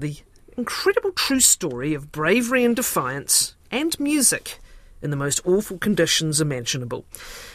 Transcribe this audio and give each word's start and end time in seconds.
the 0.00 0.16
incredible 0.56 1.12
true 1.12 1.40
story 1.40 1.94
of 1.94 2.10
bravery 2.10 2.64
and 2.64 2.74
defiance 2.74 3.54
and 3.70 3.98
music 4.00 4.58
in 5.02 5.10
the 5.10 5.16
most 5.16 5.40
awful 5.46 5.78
conditions 5.78 6.40
imaginable. 6.40 7.04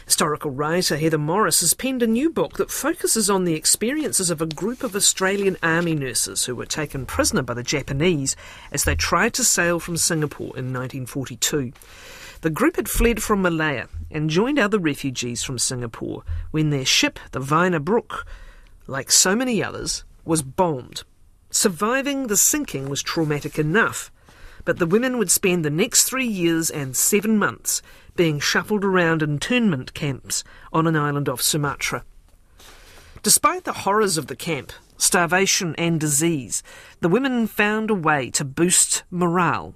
Historical 0.04 0.50
writer 0.50 0.96
Heather 0.96 1.18
Morris 1.18 1.60
has 1.60 1.74
penned 1.74 2.02
a 2.02 2.06
new 2.06 2.30
book 2.30 2.56
that 2.56 2.70
focuses 2.70 3.30
on 3.30 3.44
the 3.44 3.54
experiences 3.54 4.30
of 4.30 4.40
a 4.40 4.46
group 4.46 4.82
of 4.82 4.96
Australian 4.96 5.56
army 5.62 5.94
nurses 5.94 6.44
who 6.44 6.54
were 6.54 6.66
taken 6.66 7.06
prisoner 7.06 7.42
by 7.42 7.54
the 7.54 7.62
Japanese 7.62 8.36
as 8.72 8.84
they 8.84 8.94
tried 8.94 9.34
to 9.34 9.44
sail 9.44 9.78
from 9.78 9.96
Singapore 9.96 10.56
in 10.56 10.72
1942. 10.72 11.72
The 12.40 12.50
group 12.50 12.76
had 12.76 12.88
fled 12.88 13.22
from 13.22 13.42
Malaya 13.42 13.88
and 14.10 14.30
joined 14.30 14.58
other 14.58 14.78
refugees 14.78 15.42
from 15.42 15.58
Singapore 15.58 16.22
when 16.50 16.70
their 16.70 16.84
ship, 16.84 17.18
the 17.32 17.40
Vyner 17.40 17.82
Brooke, 17.82 18.26
like 18.86 19.10
so 19.10 19.34
many 19.34 19.62
others, 19.62 20.04
was 20.24 20.42
bombed. 20.42 21.04
Surviving 21.56 22.26
the 22.26 22.36
sinking 22.36 22.86
was 22.90 23.02
traumatic 23.02 23.58
enough, 23.58 24.12
but 24.66 24.78
the 24.78 24.84
women 24.84 25.16
would 25.16 25.30
spend 25.30 25.64
the 25.64 25.70
next 25.70 26.02
three 26.02 26.26
years 26.26 26.70
and 26.70 26.94
seven 26.94 27.38
months 27.38 27.80
being 28.14 28.38
shuffled 28.38 28.84
around 28.84 29.22
internment 29.22 29.94
camps 29.94 30.44
on 30.70 30.86
an 30.86 30.94
island 30.94 31.30
off 31.30 31.40
Sumatra. 31.40 32.04
Despite 33.22 33.64
the 33.64 33.72
horrors 33.72 34.18
of 34.18 34.26
the 34.26 34.36
camp, 34.36 34.70
starvation 34.98 35.74
and 35.76 35.98
disease, 35.98 36.62
the 37.00 37.08
women 37.08 37.46
found 37.46 37.88
a 37.88 37.94
way 37.94 38.28
to 38.32 38.44
boost 38.44 39.04
morale 39.10 39.74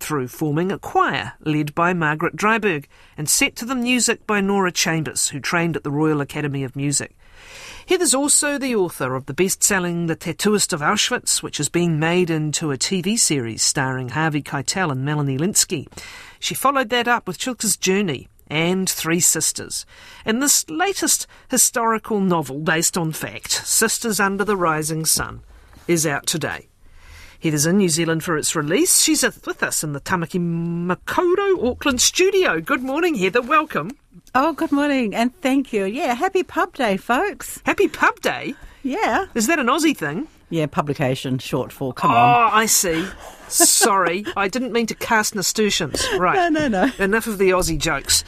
through 0.00 0.28
forming 0.28 0.70
a 0.70 0.78
choir 0.78 1.32
led 1.40 1.74
by 1.74 1.94
Margaret 1.94 2.36
Dryburgh 2.36 2.84
and 3.16 3.30
set 3.30 3.56
to 3.56 3.64
the 3.64 3.74
music 3.74 4.26
by 4.26 4.42
Norah 4.42 4.70
Chambers, 4.70 5.28
who 5.28 5.40
trained 5.40 5.74
at 5.74 5.84
the 5.84 5.90
Royal 5.90 6.20
Academy 6.20 6.64
of 6.64 6.76
Music. 6.76 7.16
Heather's 7.86 8.14
also 8.14 8.56
the 8.56 8.74
author 8.74 9.14
of 9.14 9.26
the 9.26 9.34
best 9.34 9.62
selling 9.62 10.06
The 10.06 10.16
Tattooist 10.16 10.72
of 10.72 10.80
Auschwitz, 10.80 11.42
which 11.42 11.60
is 11.60 11.68
being 11.68 11.98
made 11.98 12.30
into 12.30 12.72
a 12.72 12.78
TV 12.78 13.18
series 13.18 13.62
starring 13.62 14.10
Harvey 14.10 14.42
Keitel 14.42 14.90
and 14.90 15.04
Melanie 15.04 15.36
Lynskey. 15.36 15.86
She 16.40 16.54
followed 16.54 16.88
that 16.88 17.06
up 17.06 17.28
with 17.28 17.38
Cilka's 17.38 17.76
Journey 17.76 18.28
and 18.48 18.88
Three 18.88 19.20
Sisters. 19.20 19.84
In 20.24 20.40
this 20.40 20.68
latest 20.70 21.26
historical 21.50 22.20
novel 22.20 22.60
based 22.60 22.96
on 22.96 23.12
fact, 23.12 23.52
Sisters 23.66 24.18
Under 24.18 24.44
the 24.44 24.56
Rising 24.56 25.04
Sun, 25.04 25.42
is 25.86 26.06
out 26.06 26.26
today. 26.26 26.68
Heather's 27.42 27.66
in 27.66 27.76
New 27.76 27.90
Zealand 27.90 28.24
for 28.24 28.38
its 28.38 28.56
release. 28.56 29.02
She's 29.02 29.22
with 29.22 29.62
us 29.62 29.84
in 29.84 29.92
the 29.92 30.00
Tamaki 30.00 30.40
Makaurau 30.40 31.70
Auckland 31.70 32.00
studio. 32.00 32.62
Good 32.62 32.82
morning, 32.82 33.16
Heather. 33.16 33.42
Welcome. 33.42 33.90
Oh, 34.36 34.52
good 34.52 34.72
morning, 34.72 35.14
and 35.14 35.32
thank 35.42 35.72
you. 35.72 35.84
Yeah, 35.84 36.14
happy 36.14 36.42
pub 36.42 36.74
day, 36.74 36.96
folks. 36.96 37.60
Happy 37.64 37.86
pub 37.86 38.20
day? 38.20 38.54
Yeah. 38.82 39.26
Is 39.34 39.46
that 39.46 39.60
an 39.60 39.68
Aussie 39.68 39.96
thing? 39.96 40.26
Yeah, 40.50 40.66
publication, 40.66 41.38
short 41.38 41.70
for. 41.72 41.92
Come 41.92 42.10
oh, 42.10 42.14
on. 42.14 42.50
Oh, 42.52 42.56
I 42.56 42.66
see. 42.66 43.06
Sorry, 43.48 44.24
I 44.36 44.48
didn't 44.48 44.72
mean 44.72 44.86
to 44.86 44.94
cast 44.96 45.36
nasturtiums. 45.36 46.04
Right. 46.18 46.34
No, 46.34 46.48
no, 46.48 46.68
no. 46.86 46.90
Enough 47.04 47.28
of 47.28 47.38
the 47.38 47.50
Aussie 47.50 47.78
jokes. 47.78 48.24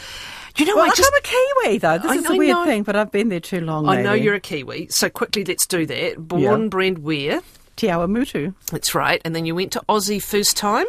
You 0.56 0.64
know, 0.66 0.76
Well, 0.76 0.84
I 0.86 0.94
just. 0.94 1.12
am 1.12 1.18
a 1.18 1.22
Kiwi, 1.22 1.78
though. 1.78 1.98
This 1.98 2.10
I- 2.12 2.14
is 2.14 2.24
a 2.26 2.32
I 2.34 2.38
weird 2.38 2.56
know. 2.56 2.64
thing, 2.64 2.82
but 2.84 2.94
I've 2.96 3.10
been 3.12 3.28
there 3.28 3.40
too 3.40 3.60
long. 3.60 3.88
I 3.88 4.00
know 4.00 4.12
you're 4.14 4.34
a 4.34 4.40
Kiwi, 4.40 4.86
so 4.90 5.10
quickly 5.10 5.44
let's 5.44 5.66
do 5.66 5.86
that. 5.86 6.16
Born, 6.28 6.40
Yeah. 6.62 6.68
bred 6.68 6.98
where? 7.00 7.40
Te 7.74 7.88
Awamutu. 7.88 8.54
That's 8.70 8.94
right. 8.94 9.20
And 9.24 9.34
then 9.34 9.44
you 9.44 9.54
went 9.56 9.72
to 9.72 9.82
Aussie 9.88 10.22
first 10.22 10.56
time? 10.56 10.86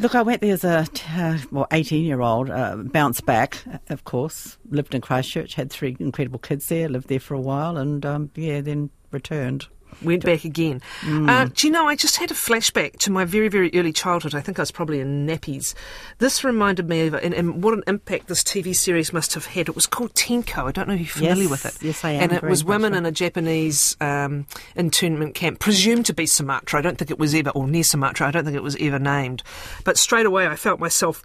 Look, 0.00 0.16
I 0.16 0.22
went 0.22 0.40
there 0.40 0.52
as 0.52 0.64
a 0.64 0.88
uh, 1.16 1.38
well, 1.52 1.66
18 1.70 2.04
year 2.04 2.20
old, 2.20 2.50
uh, 2.50 2.76
bounced 2.76 3.24
back, 3.26 3.62
of 3.88 4.02
course, 4.02 4.58
lived 4.68 4.94
in 4.94 5.00
Christchurch, 5.00 5.54
had 5.54 5.70
three 5.70 5.96
incredible 6.00 6.40
kids 6.40 6.68
there, 6.68 6.88
lived 6.88 7.08
there 7.08 7.20
for 7.20 7.34
a 7.34 7.40
while, 7.40 7.76
and 7.76 8.04
um, 8.04 8.30
yeah, 8.34 8.60
then 8.60 8.90
returned. 9.12 9.68
Went 10.02 10.24
back 10.24 10.44
again. 10.44 10.80
Mm. 11.02 11.28
Uh, 11.28 11.48
do 11.54 11.66
you 11.66 11.72
know, 11.72 11.86
I 11.86 11.96
just 11.96 12.16
had 12.16 12.30
a 12.30 12.34
flashback 12.34 12.98
to 13.00 13.10
my 13.10 13.24
very, 13.24 13.48
very 13.48 13.70
early 13.74 13.92
childhood. 13.92 14.34
I 14.34 14.40
think 14.40 14.58
I 14.58 14.62
was 14.62 14.70
probably 14.70 15.00
in 15.00 15.26
nappies. 15.26 15.74
This 16.18 16.44
reminded 16.44 16.88
me 16.88 17.06
of, 17.06 17.14
and, 17.14 17.32
and 17.34 17.62
what 17.62 17.74
an 17.74 17.82
impact 17.86 18.28
this 18.28 18.42
TV 18.42 18.74
series 18.74 19.12
must 19.12 19.34
have 19.34 19.46
had. 19.46 19.68
It 19.68 19.74
was 19.74 19.86
called 19.86 20.14
Tenko. 20.14 20.64
I 20.68 20.72
don't 20.72 20.88
know 20.88 20.94
if 20.94 21.00
you're 21.00 21.08
familiar 21.08 21.42
Yes, 21.42 21.50
with 21.50 21.66
it. 21.66 21.82
yes, 21.86 22.04
I 22.04 22.10
am 22.12 22.22
And 22.22 22.32
it 22.32 22.42
was 22.42 22.64
women 22.64 22.94
in 22.94 23.06
a 23.06 23.12
Japanese 23.12 23.96
um, 24.00 24.46
internment 24.76 25.34
camp, 25.34 25.58
presumed 25.58 26.06
to 26.06 26.14
be 26.14 26.26
Sumatra. 26.26 26.78
I 26.78 26.82
don't 26.82 26.98
think 26.98 27.10
it 27.10 27.18
was 27.18 27.34
ever, 27.34 27.50
or 27.50 27.66
near 27.66 27.84
Sumatra. 27.84 28.28
I 28.28 28.30
don't 28.30 28.44
think 28.44 28.56
it 28.56 28.62
was 28.62 28.76
ever 28.80 28.98
named. 28.98 29.42
But 29.84 29.96
straight 29.98 30.26
away, 30.26 30.46
I 30.46 30.56
felt 30.56 30.80
myself 30.80 31.24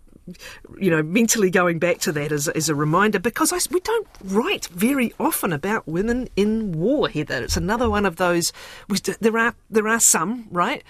you 0.79 0.89
know, 0.89 1.03
mentally 1.03 1.49
going 1.49 1.79
back 1.79 1.99
to 1.99 2.11
that 2.13 2.31
as, 2.31 2.47
as 2.49 2.69
a 2.69 2.75
reminder 2.75 3.19
because 3.19 3.53
I, 3.53 3.59
we 3.71 3.79
don't 3.79 4.07
write 4.23 4.67
very 4.67 5.13
often 5.19 5.53
about 5.53 5.87
women 5.87 6.29
in 6.35 6.71
war, 6.71 7.09
Heather. 7.09 7.43
It's 7.43 7.57
another 7.57 7.89
one 7.89 8.05
of 8.05 8.15
those. 8.17 8.53
We, 8.87 8.97
there 9.19 9.37
are 9.37 9.55
there 9.69 9.87
are 9.87 9.99
some, 9.99 10.47
right? 10.51 10.83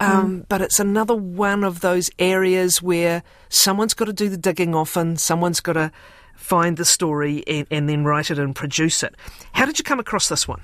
Um, 0.00 0.46
But 0.48 0.62
it's 0.62 0.80
another 0.80 1.14
one 1.14 1.62
of 1.62 1.80
those 1.80 2.10
areas 2.18 2.80
where 2.80 3.22
someone's 3.50 3.92
got 3.94 4.06
to 4.06 4.14
do 4.14 4.28
the 4.30 4.38
digging 4.38 4.74
often. 4.74 5.16
Someone's 5.18 5.60
got 5.60 5.74
to 5.74 5.92
find 6.36 6.78
the 6.78 6.86
story 6.86 7.44
and, 7.46 7.66
and 7.70 7.88
then 7.88 8.04
write 8.04 8.30
it 8.30 8.38
and 8.38 8.56
produce 8.56 9.02
it. 9.02 9.14
How 9.52 9.66
did 9.66 9.78
you 9.78 9.84
come 9.84 10.00
across 10.00 10.28
this 10.28 10.48
one? 10.48 10.60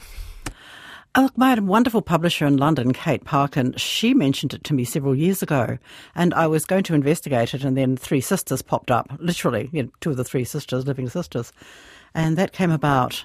Oh, 1.19 1.23
look, 1.23 1.33
a 1.39 1.63
wonderful 1.63 2.03
publisher 2.03 2.45
in 2.45 2.59
London, 2.59 2.93
Kate 2.93 3.25
Parkin. 3.25 3.73
She 3.79 4.13
mentioned 4.13 4.53
it 4.53 4.63
to 4.65 4.75
me 4.75 4.85
several 4.85 5.15
years 5.15 5.43
ago, 5.43 5.79
and 6.15 6.35
I 6.35 6.47
was 6.47 6.67
going 6.67 6.83
to 6.83 6.95
investigate 6.95 7.55
it, 7.55 7.65
and 7.65 7.75
then 7.75 7.97
Three 7.97 8.21
Sisters 8.21 8.61
popped 8.61 8.91
up, 8.91 9.11
literally, 9.19 9.71
you 9.73 9.85
know, 9.85 9.89
two 10.01 10.11
of 10.11 10.19
the 10.19 10.25
three 10.25 10.45
sisters, 10.45 10.87
living 10.87 11.09
sisters. 11.09 11.55
And 12.15 12.37
that 12.37 12.53
came 12.53 12.71
about. 12.71 13.25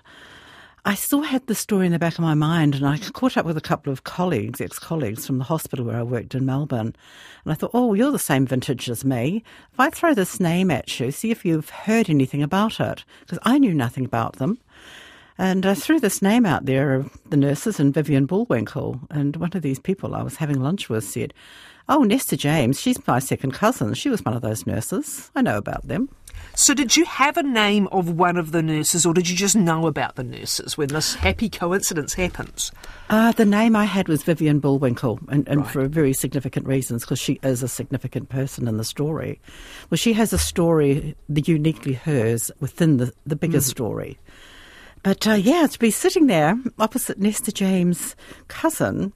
I 0.86 0.96
still 0.96 1.22
had 1.22 1.46
the 1.48 1.54
story 1.54 1.86
in 1.86 1.92
the 1.92 2.00
back 2.00 2.14
of 2.14 2.22
my 2.22 2.34
mind, 2.34 2.76
and 2.76 2.88
I 2.88 2.98
caught 2.98 3.36
up 3.36 3.46
with 3.46 3.58
a 3.58 3.62
couple 3.62 3.92
of 3.92 4.06
colleagues, 4.06 4.62
ex 4.62 4.80
colleagues 4.80 5.28
from 5.28 5.40
the 5.40 5.44
hospital 5.44 5.84
where 5.84 5.98
I 5.98 6.04
worked 6.04 6.34
in 6.34 6.46
Melbourne. 6.46 6.96
And 7.44 7.52
I 7.52 7.56
thought, 7.56 7.72
oh, 7.74 7.94
you're 7.94 8.14
the 8.14 8.18
same 8.20 8.46
vintage 8.46 8.90
as 8.90 9.04
me. 9.04 9.44
If 9.74 9.80
I 9.82 9.90
throw 9.90 10.14
this 10.14 10.40
name 10.40 10.72
at 10.72 10.98
you, 10.98 11.12
see 11.12 11.30
if 11.30 11.44
you've 11.44 11.70
heard 11.70 12.10
anything 12.10 12.42
about 12.42 12.80
it. 12.80 13.04
Because 13.20 13.38
I 13.44 13.58
knew 13.58 13.74
nothing 13.74 14.06
about 14.06 14.38
them. 14.38 14.60
And 15.42 15.66
I 15.66 15.74
threw 15.74 16.00
this 16.00 16.22
name 16.22 16.46
out 16.46 16.68
there 16.68 16.94
of 16.94 17.18
the 17.32 17.36
nurses 17.36 17.80
and 17.80 17.92
Vivian 17.92 18.28
Bullwinkel. 18.28 19.00
And 19.10 19.36
one 19.38 19.50
of 19.56 19.64
these 19.64 19.80
people 19.80 20.14
I 20.14 20.22
was 20.22 20.36
having 20.36 20.62
lunch 20.62 20.88
with 20.88 21.04
said, 21.04 21.34
Oh, 21.90 22.04
Nesta 22.04 22.38
James, 22.38 22.80
she's 22.80 23.08
my 23.08 23.18
second 23.18 23.54
cousin. 23.54 23.96
She 23.96 24.08
was 24.10 24.24
one 24.24 24.36
of 24.36 24.44
those 24.44 24.68
nurses. 24.68 25.32
I 25.36 25.42
know 25.42 25.58
about 25.58 25.88
them. 25.88 26.10
So, 26.54 26.76
did 26.76 26.96
you 26.96 27.06
have 27.06 27.38
a 27.38 27.44
name 27.44 27.88
of 27.92 28.18
one 28.18 28.38
of 28.38 28.52
the 28.52 28.62
nurses, 28.62 29.06
or 29.06 29.14
did 29.14 29.30
you 29.30 29.36
just 29.36 29.56
know 29.56 29.88
about 29.88 30.16
the 30.16 30.24
nurses 30.24 30.78
when 30.78 30.90
this 30.90 31.16
happy 31.16 31.50
coincidence 31.50 32.14
happens? 32.14 32.72
Uh, 33.10 33.32
the 33.32 33.46
name 33.46 33.76
I 33.76 33.86
had 33.86 34.08
was 34.08 34.24
Vivian 34.24 34.60
Bullwinkel, 34.62 35.20
and, 35.30 35.48
and 35.48 35.62
Right. 35.62 35.70
for 35.72 35.88
very 35.88 36.14
significant 36.14 36.68
reasons, 36.68 37.02
because 37.04 37.20
she 37.20 37.40
is 37.44 37.64
a 37.64 37.68
significant 37.68 38.30
person 38.30 38.68
in 38.68 38.78
the 38.78 38.84
story. 38.84 39.40
Well, 39.90 39.98
she 39.98 40.14
has 40.14 40.34
a 40.34 40.38
story, 40.38 41.16
the 41.30 41.42
uniquely 41.42 41.94
hers, 41.94 42.52
within 42.60 42.98
the, 42.98 43.14
the 43.26 43.36
bigger 43.36 43.62
story. 43.62 44.18
But 45.04 45.28
uh, 45.28 45.34
yeah, 45.34 45.68
to 45.68 45.80
be 45.80 45.92
sitting 45.92 46.28
there 46.28 46.60
opposite 46.78 47.20
Nesta 47.20 47.52
James' 47.52 48.16
cousin, 48.48 49.14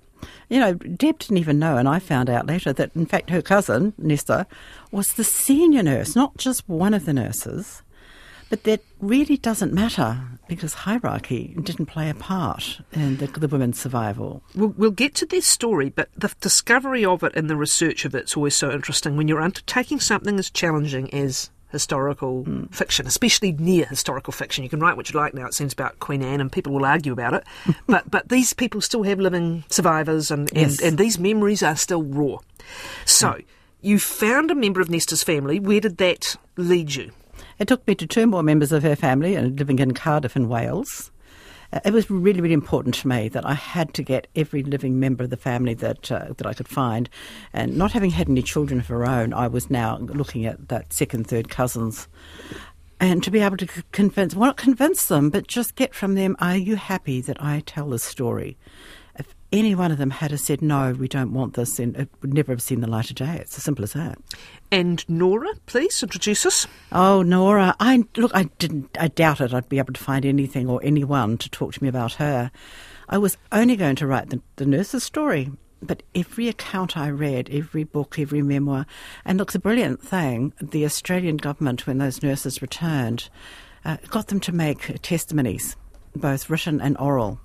you 0.49 0.59
know, 0.59 0.73
Deb 0.73 1.19
didn't 1.19 1.37
even 1.37 1.59
know, 1.59 1.77
and 1.77 1.87
I 1.87 1.99
found 1.99 2.29
out 2.29 2.47
later 2.47 2.73
that 2.73 2.91
in 2.95 3.05
fact 3.05 3.29
her 3.29 3.41
cousin, 3.41 3.93
Nesta, 3.97 4.47
was 4.91 5.13
the 5.13 5.23
senior 5.23 5.83
nurse, 5.83 6.15
not 6.15 6.37
just 6.37 6.67
one 6.67 6.93
of 6.93 7.05
the 7.05 7.13
nurses. 7.13 7.83
But 8.49 8.63
that 8.63 8.81
really 8.99 9.37
doesn't 9.37 9.73
matter 9.73 10.21
because 10.47 10.73
hierarchy 10.73 11.55
didn't 11.63 11.87
play 11.87 12.11
a 12.11 12.13
part 12.13 12.79
in 12.93 13.17
the, 13.17 13.25
the 13.25 13.47
women's 13.47 13.79
survival. 13.79 14.43
We'll, 14.53 14.69
we'll 14.77 14.91
get 14.91 15.15
to 15.15 15.25
this 15.25 15.47
story, 15.47 15.89
but 15.89 16.09
the 16.15 16.33
discovery 16.41 17.03
of 17.03 17.23
it 17.23 17.35
and 17.35 17.49
the 17.49 17.55
research 17.55 18.05
of 18.05 18.13
it's 18.13 18.37
always 18.37 18.55
so 18.55 18.71
interesting 18.71 19.17
when 19.17 19.27
you're 19.27 19.41
undertaking 19.41 19.99
something 19.99 20.37
as 20.37 20.51
challenging 20.51 21.11
as 21.11 21.49
historical 21.75 22.43
hmm. 22.43 22.65
fiction, 22.65 23.05
especially 23.05 23.51
near 23.51 23.85
historical 23.85 24.33
fiction. 24.33 24.63
You 24.63 24.69
can 24.69 24.79
write 24.79 24.97
what 24.97 25.11
you 25.11 25.19
like 25.19 25.33
now. 25.33 25.45
It 25.45 25.53
seems 25.53 25.73
about 25.73 25.99
Queen 25.99 26.21
Anne, 26.23 26.41
and 26.41 26.51
people 26.51 26.73
will 26.73 26.85
argue 26.85 27.13
about 27.13 27.33
it. 27.33 27.43
but 27.87 28.09
but 28.09 28.29
these 28.29 28.53
people 28.53 28.81
still 28.81 29.03
have 29.03 29.19
living 29.19 29.63
survivors, 29.69 30.31
and, 30.31 30.49
Yes. 30.53 30.79
and, 30.79 30.89
and 30.89 30.97
these 30.97 31.19
memories 31.19 31.61
are 31.61 31.75
still 31.75 32.03
raw. 32.03 32.37
So 33.05 33.33
hmm. 33.33 33.39
you 33.81 33.99
found 33.99 34.51
a 34.51 34.55
member 34.55 34.81
of 34.81 34.89
Nesta's 34.89 35.23
family. 35.23 35.59
Where 35.59 35.79
did 35.79 35.97
that 35.97 36.35
lead 36.57 36.95
you? 36.95 37.11
It 37.59 37.67
took 37.67 37.87
me 37.87 37.95
to 37.95 38.07
two 38.07 38.27
more 38.27 38.43
members 38.43 38.71
of 38.71 38.83
her 38.83 38.95
family 38.95 39.35
and 39.35 39.57
living 39.57 39.79
in 39.79 39.93
Cardiff 39.93 40.35
in 40.35 40.49
Wales. 40.49 41.11
It 41.83 41.91
was 41.91 42.09
really, 42.09 42.39
really 42.39 42.53
important 42.53 42.95
to 42.95 43.07
me 43.07 43.27
that 43.29 43.45
I 43.45 43.53
had 43.53 43.93
to 43.95 44.03
get 44.03 44.27
every 44.35 44.63
living 44.63 44.99
member 44.99 45.25
of 45.25 45.29
the 45.29 45.37
family 45.37 45.73
that 45.73 46.09
uh, 46.11 46.27
that 46.37 46.47
I 46.47 46.53
could 46.53 46.69
find, 46.69 47.09
and 47.51 47.75
not 47.75 47.91
having 47.91 48.11
had 48.11 48.29
any 48.29 48.43
children 48.43 48.79
of 48.79 48.87
her 48.87 49.05
own, 49.05 49.33
I 49.33 49.47
was 49.47 49.69
now 49.69 49.97
looking 49.97 50.45
at 50.45 50.69
that 50.69 50.93
second, 50.93 51.27
third 51.27 51.49
cousins, 51.49 52.07
and 52.99 53.21
to 53.23 53.31
be 53.31 53.39
able 53.39 53.57
to 53.57 53.67
convince, 53.91 54.35
well, 54.35 54.47
not 54.47 54.57
convince 54.57 55.07
them, 55.07 55.29
but 55.29 55.47
just 55.47 55.75
get 55.75 55.93
from 55.93 56.15
them, 56.15 56.37
are 56.39 56.55
you 56.55 56.77
happy 56.77 57.19
that 57.21 57.43
I 57.43 57.61
tell 57.65 57.89
this 57.89 58.03
story? 58.03 58.57
Any 59.55 59.73
one 59.73 59.89
of 59.89 59.97
them 59.97 60.09
had 60.09 60.31
have 60.31 60.41
said 60.41 60.61
no, 60.61 60.91
we 60.91 61.07
don't 61.07 61.31
want 61.31 61.53
this, 61.53 61.77
then 61.77 61.95
it 61.97 62.09
would 62.21 62.33
never 62.33 62.51
have 62.51 62.61
seen 62.61 62.81
the 62.81 62.89
light 62.89 63.09
of 63.09 63.15
day. 63.15 63.37
It's 63.39 63.57
as 63.57 63.63
simple 63.63 63.85
as 63.85 63.93
that. 63.93 64.17
And 64.69 65.07
Norah, 65.07 65.53
please 65.65 66.03
introduce 66.03 66.45
us. 66.45 66.67
Oh, 66.91 67.21
Norah, 67.21 67.73
I 67.79 68.03
look. 68.17 68.31
I 68.35 68.49
didn't. 68.59 68.89
I 68.99 69.07
doubted 69.07 69.53
I'd 69.53 69.69
be 69.69 69.77
able 69.77 69.93
to 69.93 70.03
find 70.03 70.25
anything 70.25 70.67
or 70.67 70.81
anyone 70.83 71.37
to 71.37 71.49
talk 71.49 71.73
to 71.73 71.81
me 71.81 71.87
about 71.87 72.15
her. 72.15 72.51
I 73.07 73.17
was 73.17 73.37
only 73.53 73.77
going 73.77 73.95
to 73.95 74.07
write 74.07 74.29
the, 74.29 74.41
the 74.57 74.65
nurse's 74.65 75.05
story, 75.05 75.51
But 75.81 76.03
every 76.13 76.47
account 76.47 76.97
I 76.97 77.09
read, 77.09 77.49
every 77.51 77.83
book, 77.83 78.17
every 78.17 78.41
memoir, 78.41 78.85
and 79.23 79.37
look, 79.37 79.51
the 79.51 79.59
brilliant 79.59 80.01
thing, 80.01 80.53
the 80.61 80.85
Australian 80.85 81.37
government, 81.37 81.85
when 81.85 81.99
those 81.99 82.23
nurses 82.23 82.61
returned, 82.61 83.29
uh, 83.83 83.97
got 84.09 84.27
them 84.27 84.39
to 84.41 84.51
make 84.51 85.01
testimonies, 85.01 85.75
both 86.15 86.49
written 86.49 86.81
and 86.81 86.97
oral. 86.97 87.39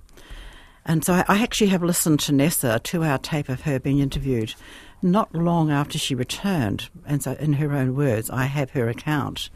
And 0.86 1.04
so 1.04 1.14
I, 1.14 1.24
I 1.28 1.42
actually 1.42 1.68
have 1.68 1.82
listened 1.82 2.20
to 2.20 2.32
Nesta, 2.32 2.76
a 2.76 2.80
two 2.80 3.04
hour 3.04 3.18
tape 3.18 3.48
of 3.48 3.62
her 3.62 3.78
being 3.78 3.98
interviewed, 3.98 4.54
not 5.02 5.34
long 5.34 5.70
after 5.70 5.98
she 5.98 6.14
returned. 6.14 6.88
And 7.06 7.22
so, 7.22 7.32
in 7.32 7.54
her 7.54 7.72
own 7.72 7.94
words, 7.94 8.30
I 8.30 8.44
have 8.44 8.70
her 8.70 8.88
account. 8.88 9.50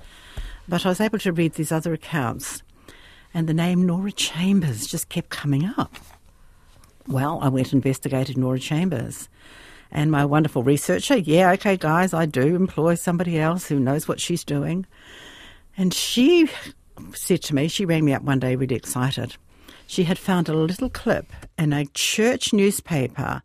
But 0.69 0.87
I 0.87 0.88
was 0.88 1.00
able 1.00 1.19
to 1.21 1.32
read 1.32 1.55
these 1.55 1.73
other 1.73 1.93
accounts, 1.93 2.62
and 3.35 3.47
the 3.47 3.55
name 3.55 3.85
Norah 3.85 4.12
Chambers 4.12 4.87
just 4.87 5.09
kept 5.09 5.31
coming 5.31 5.71
up. 5.76 5.94
Well, 7.06 7.38
I 7.43 7.49
went 7.49 7.73
and 7.73 7.85
investigated 7.85 8.38
Norah 8.38 8.59
Chambers. 8.59 9.29
And 9.91 10.11
my 10.11 10.25
wonderful 10.25 10.62
researcher, 10.62 11.17
yeah, 11.17 11.53
okay, 11.53 11.76
guys, 11.76 12.12
I 12.12 12.26
do 12.26 12.56
employ 12.56 12.94
somebody 12.97 13.38
else 13.38 13.67
who 13.67 13.79
knows 13.79 14.09
what 14.09 14.21
she's 14.21 14.43
doing. 14.43 14.87
And 15.76 15.94
she 15.94 16.49
said 17.12 17.43
to 17.43 17.55
me, 17.55 17.69
she 17.69 17.85
rang 17.85 18.05
me 18.05 18.12
up 18.12 18.23
one 18.23 18.41
day 18.41 18.56
really 18.56 18.75
excited. 18.75 19.37
She 19.86 20.04
had 20.04 20.19
found 20.19 20.48
a 20.48 20.54
little 20.54 20.90
clip 20.90 21.32
in 21.58 21.72
a 21.72 21.86
church 21.86 22.52
newspaper 22.52 23.42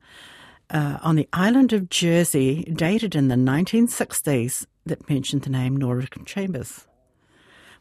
uh, 0.70 0.98
on 1.02 1.16
the 1.16 1.28
island 1.34 1.74
of 1.74 1.90
Jersey, 1.90 2.64
dated 2.76 3.16
in 3.16 3.28
the 3.28 3.36
1960s, 3.36 4.66
that 4.86 5.10
mentioned 5.10 5.44
the 5.44 5.50
name 5.50 5.78
Norah 5.78 6.08
Chambers. 6.26 6.88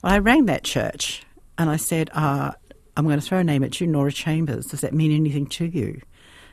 Well, 0.02 0.12
I 0.12 0.19
rang 0.19 0.46
that 0.46 0.64
church 0.64 1.22
and 1.56 1.70
I 1.70 1.76
said, 1.76 2.10
uh, 2.12 2.52
I'm 2.96 3.05
going 3.05 3.19
to 3.19 3.25
throw 3.25 3.38
a 3.38 3.44
name 3.44 3.64
at 3.64 3.81
you, 3.81 3.87
Norah 3.87 4.12
Chambers. 4.12 4.66
Does 4.66 4.81
that 4.82 4.94
mean 4.94 5.12
anything 5.12 5.46
to 5.46 5.66
you? 5.66 6.00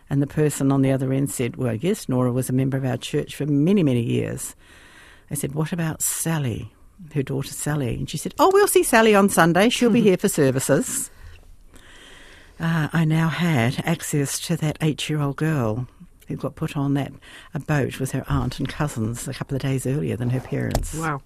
And 0.10 0.22
the 0.22 0.28
person 0.28 0.72
on 0.72 0.82
the 0.82 0.92
other 0.92 1.12
end 1.12 1.32
said, 1.32 1.56
Well, 1.56 1.74
yes, 1.74 2.08
Norah 2.08 2.32
was 2.32 2.50
a 2.50 2.54
member 2.54 2.78
of 2.78 2.86
our 2.86 2.98
church 2.98 3.36
for 3.36 3.46
many, 3.46 3.82
many 3.82 4.04
years. 4.04 4.56
I 5.32 5.34
said, 5.34 5.56
What 5.56 5.72
about 5.72 6.04
Sally, 6.04 6.72
her 7.14 7.24
daughter 7.24 7.52
Sally? 7.52 7.96
And 7.96 8.10
she 8.10 8.18
said, 8.18 8.36
Oh, 8.38 8.52
we'll 8.54 8.68
see 8.68 8.84
Sally 8.84 9.16
on 9.16 9.30
Sunday. 9.30 9.70
She'll 9.70 9.90
be 9.90 10.02
here 10.02 10.18
for 10.18 10.30
services. 10.30 11.10
Uh, 12.60 12.90
I 12.94 13.06
now 13.06 13.28
had 13.28 13.82
access 13.86 14.40
to 14.42 14.56
that 14.58 14.78
eight 14.82 15.10
year 15.10 15.20
old 15.20 15.36
girl 15.36 15.88
who 16.28 16.36
got 16.36 16.56
put 16.56 16.76
on 16.76 16.94
that 16.96 17.12
a 17.54 17.60
boat 17.60 18.00
with 18.00 18.12
her 18.12 18.24
aunt 18.28 18.60
and 18.60 18.68
cousins 18.68 19.28
a 19.28 19.34
couple 19.34 19.56
of 19.56 19.62
days 19.62 19.86
earlier 19.86 20.16
than 20.16 20.32
her 20.32 20.40
parents. 20.40 20.94
Wow. 20.94 21.22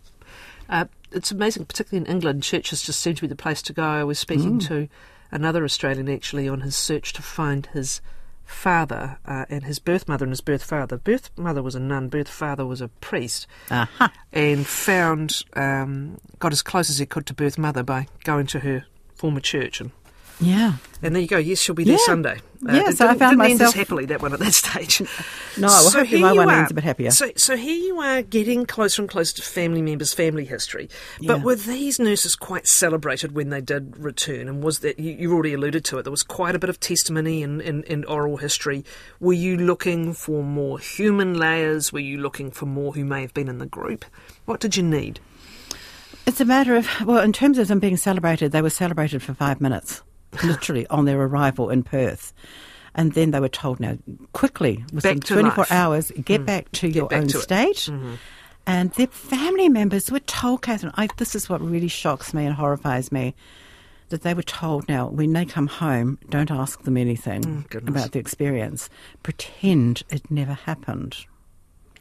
Uh, 0.67 0.85
it's 1.11 1.31
amazing, 1.31 1.65
particularly 1.65 2.05
in 2.05 2.11
England, 2.11 2.43
churches 2.43 2.83
just 2.83 2.99
seem 2.99 3.15
to 3.15 3.21
be 3.21 3.27
the 3.27 3.35
place 3.35 3.61
to 3.63 3.73
go. 3.73 3.83
I 3.83 4.03
was 4.03 4.19
speaking 4.19 4.59
mm. 4.59 4.67
to 4.67 4.87
another 5.31 5.63
Australian 5.63 6.09
actually 6.09 6.47
on 6.47 6.61
his 6.61 6.75
search 6.75 7.13
to 7.13 7.21
find 7.21 7.65
his 7.67 8.01
father 8.45 9.19
uh, 9.25 9.45
and 9.49 9.63
his 9.63 9.79
birth 9.79 10.07
mother 10.07 10.25
and 10.25 10.31
his 10.31 10.41
birth 10.41 10.63
father. 10.63 10.97
Birth 10.97 11.29
mother 11.37 11.63
was 11.63 11.75
a 11.75 11.79
nun, 11.79 12.09
birth 12.09 12.27
father 12.27 12.65
was 12.65 12.81
a 12.81 12.87
priest, 12.87 13.47
uh-huh. 13.69 14.09
and 14.31 14.65
found, 14.65 15.43
um, 15.53 16.19
got 16.39 16.51
as 16.51 16.61
close 16.61 16.89
as 16.89 16.99
he 16.99 17.05
could 17.05 17.25
to 17.27 17.33
birth 17.33 17.57
mother 17.57 17.83
by 17.83 18.07
going 18.23 18.47
to 18.47 18.59
her 18.59 18.85
former 19.15 19.39
church 19.39 19.81
and 19.81 19.91
yeah. 20.39 20.73
And 21.01 21.15
there 21.15 21.21
you 21.21 21.27
go. 21.27 21.37
Yes, 21.37 21.59
she'll 21.59 21.75
be 21.75 21.85
there 21.85 21.93
yeah. 21.93 22.05
Sunday. 22.05 22.41
Uh, 22.67 22.73
yeah, 22.73 22.89
so 22.91 23.07
I 23.07 23.15
found 23.15 23.37
myself 23.37 23.73
happily 23.73 24.05
that 24.07 24.21
one 24.21 24.33
at 24.33 24.39
that 24.39 24.53
stage. 24.53 24.99
no, 25.57 25.67
well, 25.67 25.79
so 25.79 26.03
my 26.03 26.33
one 26.33 26.49
ends 26.49 26.71
a 26.71 26.73
bit 26.73 26.83
happier. 26.83 27.11
So, 27.11 27.31
so 27.37 27.55
here 27.55 27.77
you 27.77 27.99
are 27.99 28.21
getting 28.21 28.65
closer 28.65 29.01
and 29.01 29.09
closer 29.09 29.35
to 29.37 29.41
family 29.41 29.81
members' 29.81 30.13
family 30.13 30.43
history. 30.43 30.89
But 31.25 31.37
yeah. 31.37 31.43
were 31.43 31.55
these 31.55 31.99
nurses 31.99 32.35
quite 32.35 32.67
celebrated 32.67 33.33
when 33.33 33.49
they 33.49 33.61
did 33.61 33.97
return? 33.97 34.49
And 34.49 34.61
was 34.61 34.79
that 34.79 34.99
you, 34.99 35.13
you 35.13 35.33
already 35.33 35.53
alluded 35.53 35.85
to 35.85 35.99
it? 35.99 36.03
There 36.03 36.11
was 36.11 36.23
quite 36.23 36.53
a 36.53 36.59
bit 36.59 36.69
of 36.69 36.81
testimony 36.81 37.43
and, 37.43 37.61
and, 37.61 37.85
and 37.85 38.05
oral 38.05 38.37
history. 38.37 38.83
Were 39.21 39.33
you 39.33 39.55
looking 39.55 40.13
for 40.13 40.43
more 40.43 40.79
human 40.79 41.33
layers? 41.33 41.93
Were 41.93 41.99
you 41.99 42.17
looking 42.17 42.51
for 42.51 42.65
more 42.65 42.93
who 42.93 43.05
may 43.05 43.21
have 43.21 43.33
been 43.33 43.47
in 43.47 43.59
the 43.59 43.65
group? 43.65 44.03
What 44.45 44.59
did 44.59 44.75
you 44.75 44.83
need? 44.83 45.21
It's 46.25 46.41
a 46.41 46.45
matter 46.45 46.75
of 46.75 46.87
well, 47.05 47.23
in 47.23 47.31
terms 47.31 47.57
of 47.57 47.69
them 47.69 47.79
being 47.79 47.97
celebrated, 47.97 48.51
they 48.51 48.61
were 48.61 48.69
celebrated 48.69 49.23
for 49.23 49.33
five 49.33 49.61
minutes 49.61 50.03
literally 50.43 50.87
on 50.87 51.05
their 51.05 51.21
arrival 51.21 51.69
in 51.69 51.83
Perth. 51.83 52.33
And 52.95 53.13
then 53.13 53.31
they 53.31 53.39
were 53.39 53.49
told, 53.49 53.79
now, 53.79 53.97
quickly, 54.33 54.83
within 54.91 55.19
24 55.19 55.57
life. 55.57 55.71
hours, 55.71 56.11
get 56.23 56.41
mm. 56.41 56.45
back 56.45 56.71
to 56.73 56.87
get 56.87 56.95
your 56.95 57.07
back 57.07 57.21
own 57.21 57.27
to 57.29 57.37
state. 57.39 57.75
Mm-hmm. 57.75 58.15
And 58.65 58.91
their 58.91 59.07
family 59.07 59.69
members 59.69 60.11
were 60.11 60.19
told, 60.19 60.61
Catherine, 60.63 60.93
I, 60.95 61.07
this 61.17 61.35
is 61.35 61.49
what 61.49 61.61
really 61.61 61.87
shocks 61.87 62.33
me 62.33 62.45
and 62.45 62.55
horrifies 62.55 63.11
me, 63.11 63.35
that 64.09 64.23
they 64.23 64.33
were 64.33 64.43
told, 64.43 64.87
now, 64.87 65.07
when 65.07 65.33
they 65.33 65.45
come 65.45 65.67
home, 65.67 66.19
don't 66.29 66.51
ask 66.51 66.81
them 66.83 66.97
anything 66.97 67.65
oh, 67.73 67.77
about 67.77 68.11
the 68.11 68.19
experience. 68.19 68.89
Pretend 69.23 70.03
it 70.09 70.29
never 70.29 70.53
happened. 70.53 71.15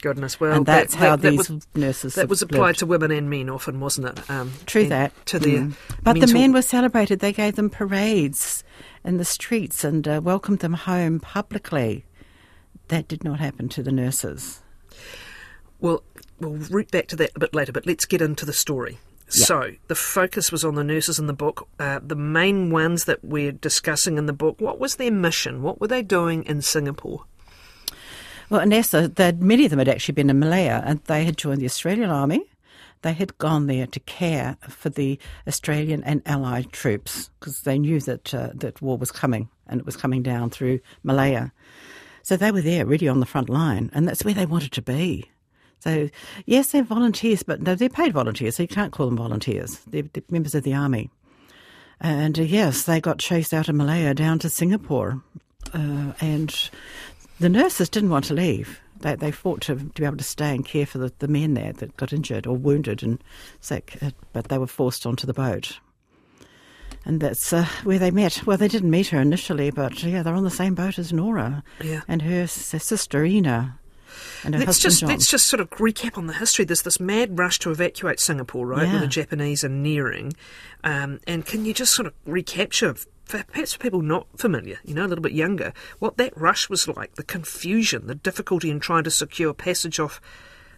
Goodness, 0.00 0.38
well, 0.38 0.52
and 0.52 0.66
that's 0.66 0.94
that, 0.94 0.98
how 0.98 1.16
that, 1.16 1.30
these 1.30 1.48
that 1.48 1.54
was, 1.54 1.66
nurses 1.74 2.14
that 2.14 2.28
was 2.28 2.40
applied 2.40 2.66
lived. 2.66 2.78
to 2.80 2.86
women 2.86 3.10
and 3.10 3.28
men 3.28 3.50
often, 3.50 3.80
wasn't 3.80 4.08
it? 4.08 4.30
Um, 4.30 4.52
True 4.66 4.86
that. 4.86 5.12
To 5.26 5.38
their 5.38 5.58
mm. 5.58 5.74
but 6.02 6.14
mental... 6.14 6.26
the 6.28 6.34
men 6.34 6.52
were 6.52 6.62
celebrated. 6.62 7.18
They 7.18 7.32
gave 7.32 7.56
them 7.56 7.68
parades 7.68 8.62
in 9.04 9.16
the 9.16 9.24
streets 9.24 9.82
and 9.82 10.06
uh, 10.06 10.20
welcomed 10.22 10.60
them 10.60 10.74
home 10.74 11.18
publicly. 11.18 12.04
That 12.88 13.08
did 13.08 13.24
not 13.24 13.40
happen 13.40 13.68
to 13.70 13.82
the 13.82 13.92
nurses. 13.92 14.62
Well, 15.80 16.02
we'll 16.40 16.52
root 16.52 16.90
back 16.90 17.08
to 17.08 17.16
that 17.16 17.32
a 17.34 17.40
bit 17.40 17.54
later, 17.54 17.72
but 17.72 17.86
let's 17.86 18.04
get 18.04 18.22
into 18.22 18.46
the 18.46 18.52
story. 18.52 18.98
Yep. 19.26 19.46
So, 19.46 19.70
the 19.88 19.94
focus 19.94 20.50
was 20.50 20.64
on 20.64 20.74
the 20.74 20.84
nurses 20.84 21.18
in 21.18 21.26
the 21.26 21.34
book. 21.34 21.68
Uh, 21.78 22.00
the 22.02 22.16
main 22.16 22.70
ones 22.70 23.04
that 23.04 23.22
we're 23.22 23.52
discussing 23.52 24.16
in 24.16 24.26
the 24.26 24.32
book, 24.32 24.60
what 24.60 24.78
was 24.78 24.96
their 24.96 25.10
mission? 25.12 25.62
What 25.62 25.80
were 25.80 25.86
they 25.86 26.02
doing 26.02 26.44
in 26.44 26.62
Singapore? 26.62 27.24
Well, 28.50 28.66
Nessa, 28.66 29.12
many 29.38 29.64
of 29.64 29.70
them 29.70 29.78
had 29.78 29.88
actually 29.88 30.14
been 30.14 30.30
in 30.30 30.38
Malaya 30.38 30.82
and 30.86 31.00
they 31.04 31.24
had 31.24 31.36
joined 31.36 31.60
the 31.60 31.66
Australian 31.66 32.08
Army. 32.08 32.44
They 33.02 33.12
had 33.12 33.36
gone 33.38 33.66
there 33.66 33.86
to 33.86 34.00
care 34.00 34.56
for 34.68 34.88
the 34.88 35.18
Australian 35.46 36.02
and 36.04 36.22
Allied 36.26 36.72
troops 36.72 37.30
because 37.38 37.60
they 37.60 37.78
knew 37.78 38.00
that 38.00 38.34
uh, 38.34 38.50
that 38.54 38.80
war 38.82 38.96
was 38.96 39.12
coming 39.12 39.48
and 39.66 39.78
it 39.80 39.86
was 39.86 39.96
coming 39.96 40.22
down 40.22 40.50
through 40.50 40.80
Malaya. 41.02 41.52
So 42.22 42.36
they 42.36 42.50
were 42.50 42.62
there, 42.62 42.86
really 42.86 43.08
on 43.08 43.20
the 43.20 43.26
front 43.26 43.48
line, 43.48 43.90
and 43.94 44.08
that's 44.08 44.24
where 44.24 44.34
they 44.34 44.46
wanted 44.46 44.72
to 44.72 44.82
be. 44.82 45.30
So 45.80 46.08
yes, 46.46 46.72
they're 46.72 46.82
volunteers, 46.82 47.42
but 47.42 47.62
no, 47.62 47.74
they're 47.74 47.88
paid 47.88 48.12
volunteers, 48.12 48.56
so 48.56 48.64
you 48.64 48.68
can't 48.68 48.92
call 48.92 49.06
them 49.06 49.16
volunteers. 49.16 49.78
They're, 49.86 50.02
they're 50.12 50.22
members 50.28 50.54
of 50.54 50.64
the 50.64 50.74
army. 50.74 51.10
And 52.00 52.38
uh, 52.38 52.42
yes, 52.42 52.84
they 52.84 53.00
got 53.00 53.18
chased 53.18 53.54
out 53.54 53.68
of 53.68 53.76
Malaya 53.76 54.14
down 54.14 54.38
to 54.40 54.48
Singapore, 54.48 55.22
uh, 55.72 56.12
and 56.20 56.70
the 57.38 57.48
nurses 57.48 57.88
didn't 57.88 58.10
want 58.10 58.26
to 58.26 58.34
leave. 58.34 58.80
They, 59.00 59.14
they 59.14 59.30
fought 59.30 59.60
to, 59.62 59.76
to 59.76 59.84
be 59.84 60.04
able 60.04 60.16
to 60.16 60.24
stay 60.24 60.54
and 60.54 60.64
care 60.64 60.86
for 60.86 60.98
the, 60.98 61.12
the 61.20 61.28
men 61.28 61.54
there 61.54 61.72
that 61.72 61.96
got 61.96 62.12
injured 62.12 62.46
or 62.46 62.56
wounded 62.56 63.02
and 63.02 63.22
sick, 63.60 63.96
uh, 64.02 64.10
but 64.32 64.48
they 64.48 64.58
were 64.58 64.66
forced 64.66 65.06
onto 65.06 65.26
the 65.26 65.32
boat. 65.32 65.78
And 67.04 67.20
that's 67.20 67.52
uh, 67.52 67.66
where 67.84 67.98
they 67.98 68.10
met. 68.10 68.44
Well, 68.44 68.58
they 68.58 68.68
didn't 68.68 68.90
meet 68.90 69.08
her 69.08 69.20
initially, 69.20 69.70
but 69.70 70.02
yeah, 70.02 70.22
they're 70.22 70.34
on 70.34 70.44
the 70.44 70.50
same 70.50 70.74
boat 70.74 70.98
as 70.98 71.12
Norah 71.12 71.62
yeah. 71.82 72.02
and 72.08 72.22
her, 72.22 72.40
her 72.40 72.46
sister 72.46 73.24
Ina. 73.24 73.78
And 74.44 74.54
her 74.54 74.60
let's 74.60 74.82
husband 74.82 74.82
just 74.82 75.00
John. 75.00 75.08
let's 75.10 75.30
just 75.30 75.46
sort 75.46 75.60
of 75.60 75.70
recap 75.70 76.18
on 76.18 76.26
the 76.26 76.34
history. 76.34 76.64
There's 76.64 76.82
this 76.82 76.98
mad 76.98 77.38
rush 77.38 77.60
to 77.60 77.70
evacuate 77.70 78.18
Singapore, 78.18 78.66
right? 78.66 78.86
Yeah. 78.86 78.92
Where 78.94 79.00
the 79.00 79.06
Japanese 79.06 79.62
are 79.62 79.68
nearing, 79.68 80.32
um, 80.82 81.20
and 81.26 81.46
can 81.46 81.64
you 81.64 81.72
just 81.72 81.94
sort 81.94 82.06
of 82.06 82.14
recapture 82.26 82.96
for 83.28 83.44
perhaps 83.44 83.74
for 83.74 83.78
people 83.78 84.02
not 84.02 84.26
familiar, 84.36 84.78
you 84.84 84.94
know, 84.94 85.04
a 85.04 85.08
little 85.08 85.22
bit 85.22 85.32
younger, 85.32 85.72
what 85.98 86.16
that 86.16 86.36
rush 86.36 86.68
was 86.68 86.88
like, 86.88 87.14
the 87.14 87.22
confusion, 87.22 88.06
the 88.06 88.14
difficulty 88.14 88.70
in 88.70 88.80
trying 88.80 89.04
to 89.04 89.10
secure 89.10 89.54
passage 89.54 90.00
off 90.00 90.20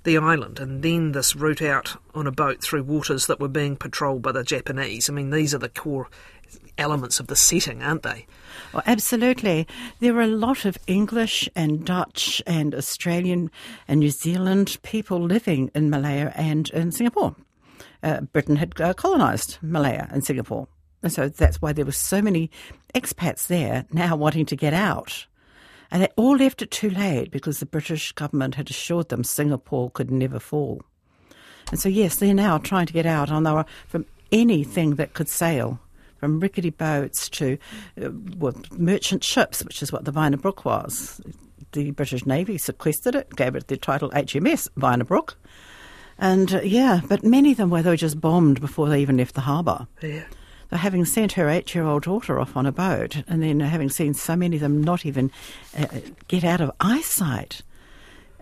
the 0.03 0.19
island, 0.19 0.59
and 0.59 0.83
then 0.83 1.13
this 1.13 1.37
route 1.37 1.63
out 1.63 2.01
on 2.15 2.27
a 2.27 2.33
boat 2.33 2.63
through 2.63 2.83
waters 2.83 3.27
that 3.27 3.39
were 3.39 3.49
being 3.49 3.77
patrolled 3.77 4.23
by 4.23 4.33
the 4.33 4.43
Japanese. 4.43 5.09
I 5.09 5.13
mean, 5.13 5.31
these 5.31 5.55
are 5.55 5.59
the 5.59 5.69
core 5.69 6.09
elements 6.79 7.21
of 7.21 7.27
the 7.27 7.37
setting, 7.37 7.83
aren't 7.83 8.03
they? 8.03 8.27
Well, 8.73 8.83
absolutely. 8.87 9.69
There 10.01 10.15
were 10.15 10.23
a 10.23 10.27
lot 10.27 10.65
of 10.65 10.79
English 10.87 11.49
and 11.55 11.85
Dutch 11.85 12.43
and 12.47 12.75
Australian 12.75 13.51
and 13.87 14.01
New 14.01 14.11
Zealand 14.11 14.79
people 14.83 15.21
living 15.21 15.71
in 15.75 15.91
Malaya 15.91 16.33
and 16.35 16.71
in 16.71 16.91
Singapore. 16.93 17.37
Uh, 18.03 18.23
Britain 18.23 18.57
had 18.57 18.81
uh, 18.81 18.95
colonised 18.95 19.59
Malaya 19.61 20.09
and 20.11 20.25
Singapore. 20.25 20.67
And 21.03 21.13
so 21.13 21.29
that's 21.29 21.63
why 21.63 21.73
there 21.73 21.85
were 21.85 21.93
so 21.93 22.21
many 22.21 22.51
expats 22.95 23.47
there 23.47 23.87
now 23.93 24.17
wanting 24.17 24.47
to 24.47 24.57
get 24.57 24.75
out. 24.75 25.27
And 25.91 26.03
they 26.03 26.09
all 26.17 26.37
left 26.37 26.63
it 26.63 26.71
too 26.71 26.91
late 26.91 27.31
because 27.31 27.59
the 27.59 27.67
British 27.67 28.13
government 28.13 28.55
had 28.55 28.71
assured 28.71 29.09
them 29.09 29.25
Singapore 29.25 29.91
could 29.91 30.11
never 30.11 30.39
fall. 30.39 30.83
And 31.71 31.81
so, 31.81 31.89
yes, 31.89 32.17
they're 32.17 32.35
now 32.35 32.59
trying 32.59 32.87
to 32.87 32.93
get 32.93 33.07
out 33.07 33.31
on 33.31 33.43
their, 33.43 33.65
from 33.87 34.07
anything 34.31 34.97
that 34.97 35.15
could 35.15 35.29
sail, 35.29 35.81
from 36.19 36.41
rickety 36.41 36.71
boats 36.71 37.29
to 37.31 37.59
uh, 38.01 38.11
well, 38.37 38.55
merchant 38.73 39.25
ships, 39.25 39.65
which 39.65 39.83
is 39.83 39.93
what 39.93 40.05
the 40.05 40.13
Vyner 40.13 40.41
Brooke 40.41 40.65
was. 40.65 41.21
The 41.73 41.93
British 41.93 42.27
Navy 42.27 42.59
sequestered 42.59 43.15
it, 43.15 43.35
gave 43.37 43.55
it 43.55 43.69
the 43.69 43.77
title 43.77 44.11
HMS 44.11 44.69
Vyner 44.77 45.07
Brooke. 45.07 45.39
And 46.19 46.55
uh, 46.55 46.61
yeah, 46.61 47.01
but 47.09 47.25
many 47.25 47.53
of 47.53 47.57
them 47.57 47.71
were, 47.71 47.83
they 47.83 47.91
were 47.91 47.97
just 47.97 48.21
bombed 48.21 48.61
before 48.61 48.89
they 48.89 49.01
even 49.01 49.17
left 49.17 49.35
the 49.35 49.41
harbour. 49.41 49.87
Yeah. 50.03 50.25
Having 50.73 51.05
sent 51.07 51.33
her 51.33 51.49
eight-year-old 51.49 52.05
daughter 52.05 52.39
off 52.39 52.57
on 52.57 52.65
a 52.67 52.73
boat, 52.73 53.23
and 53.27 53.43
then 53.43 53.59
having 53.61 53.89
seen 53.91 54.15
so 54.15 54.37
many 54.37 54.57
of 54.57 54.63
them 54.63 54.83
not 54.83 55.05
even 55.05 55.31
uh, 55.77 55.87
get 56.29 56.45
out 56.45 56.61
of 56.61 56.71
eyesight, 56.81 57.63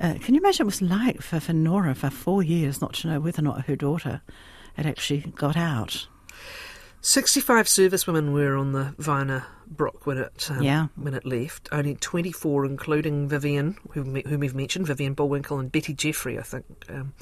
uh, 0.01 0.15
can 0.21 0.35
you 0.35 0.41
imagine 0.41 0.67
what 0.67 0.75
it 0.81 0.83
was 0.83 0.91
like 0.91 1.23
for, 1.23 1.41
for 1.41 1.53
Norah 1.55 1.95
for 1.95 2.11
four 2.11 2.43
years 2.43 2.81
not 2.81 2.93
to 2.95 3.09
know 3.09 3.19
whether 3.21 3.41
or 3.41 3.45
not 3.45 3.65
her 3.67 3.77
daughter 3.77 4.21
had 4.75 4.87
actually 4.87 5.21
got 5.37 5.57
out? 5.57 6.07
65 7.01 7.67
servicewomen 7.67 8.33
were 8.33 8.57
on 8.57 8.73
the 8.73 8.95
Vyner 8.99 9.45
Brooke 9.67 10.05
when 10.07 10.19
it 10.19 10.49
um, 10.51 10.63
Yeah. 10.63 10.89
when 10.97 11.15
it 11.15 11.25
left. 11.25 11.69
Only 11.73 11.95
24, 11.95 12.65
including 12.67 13.29
Vivian, 13.29 13.77
whom, 13.93 14.15
whom 14.17 14.41
we've 14.41 14.55
mentioned, 14.55 14.87
Vivian 14.87 15.15
Bullwinkel 15.15 15.61
and 15.61 15.71
Betty 15.71 15.95
Jeffrey, 15.95 16.39
I 16.39 16.43
think. 16.43 16.67
Um, 16.91 17.15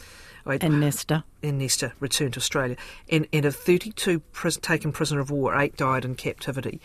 I- 0.47 0.59
And 0.61 0.81
Nesta. 0.81 1.25
and 1.43 1.59
Nesta 1.59 1.93
returned 2.01 2.35
to 2.35 2.41
Australia. 2.41 2.77
And, 3.11 3.27
and 3.33 3.45
of 3.45 3.57
32 3.57 4.21
pris- 4.21 4.57
taken 4.59 4.93
prisoner 4.93 5.21
of 5.21 5.31
war, 5.31 5.57
eight 5.61 5.77
died 5.77 6.05
in 6.05 6.15
captivity. 6.15 6.81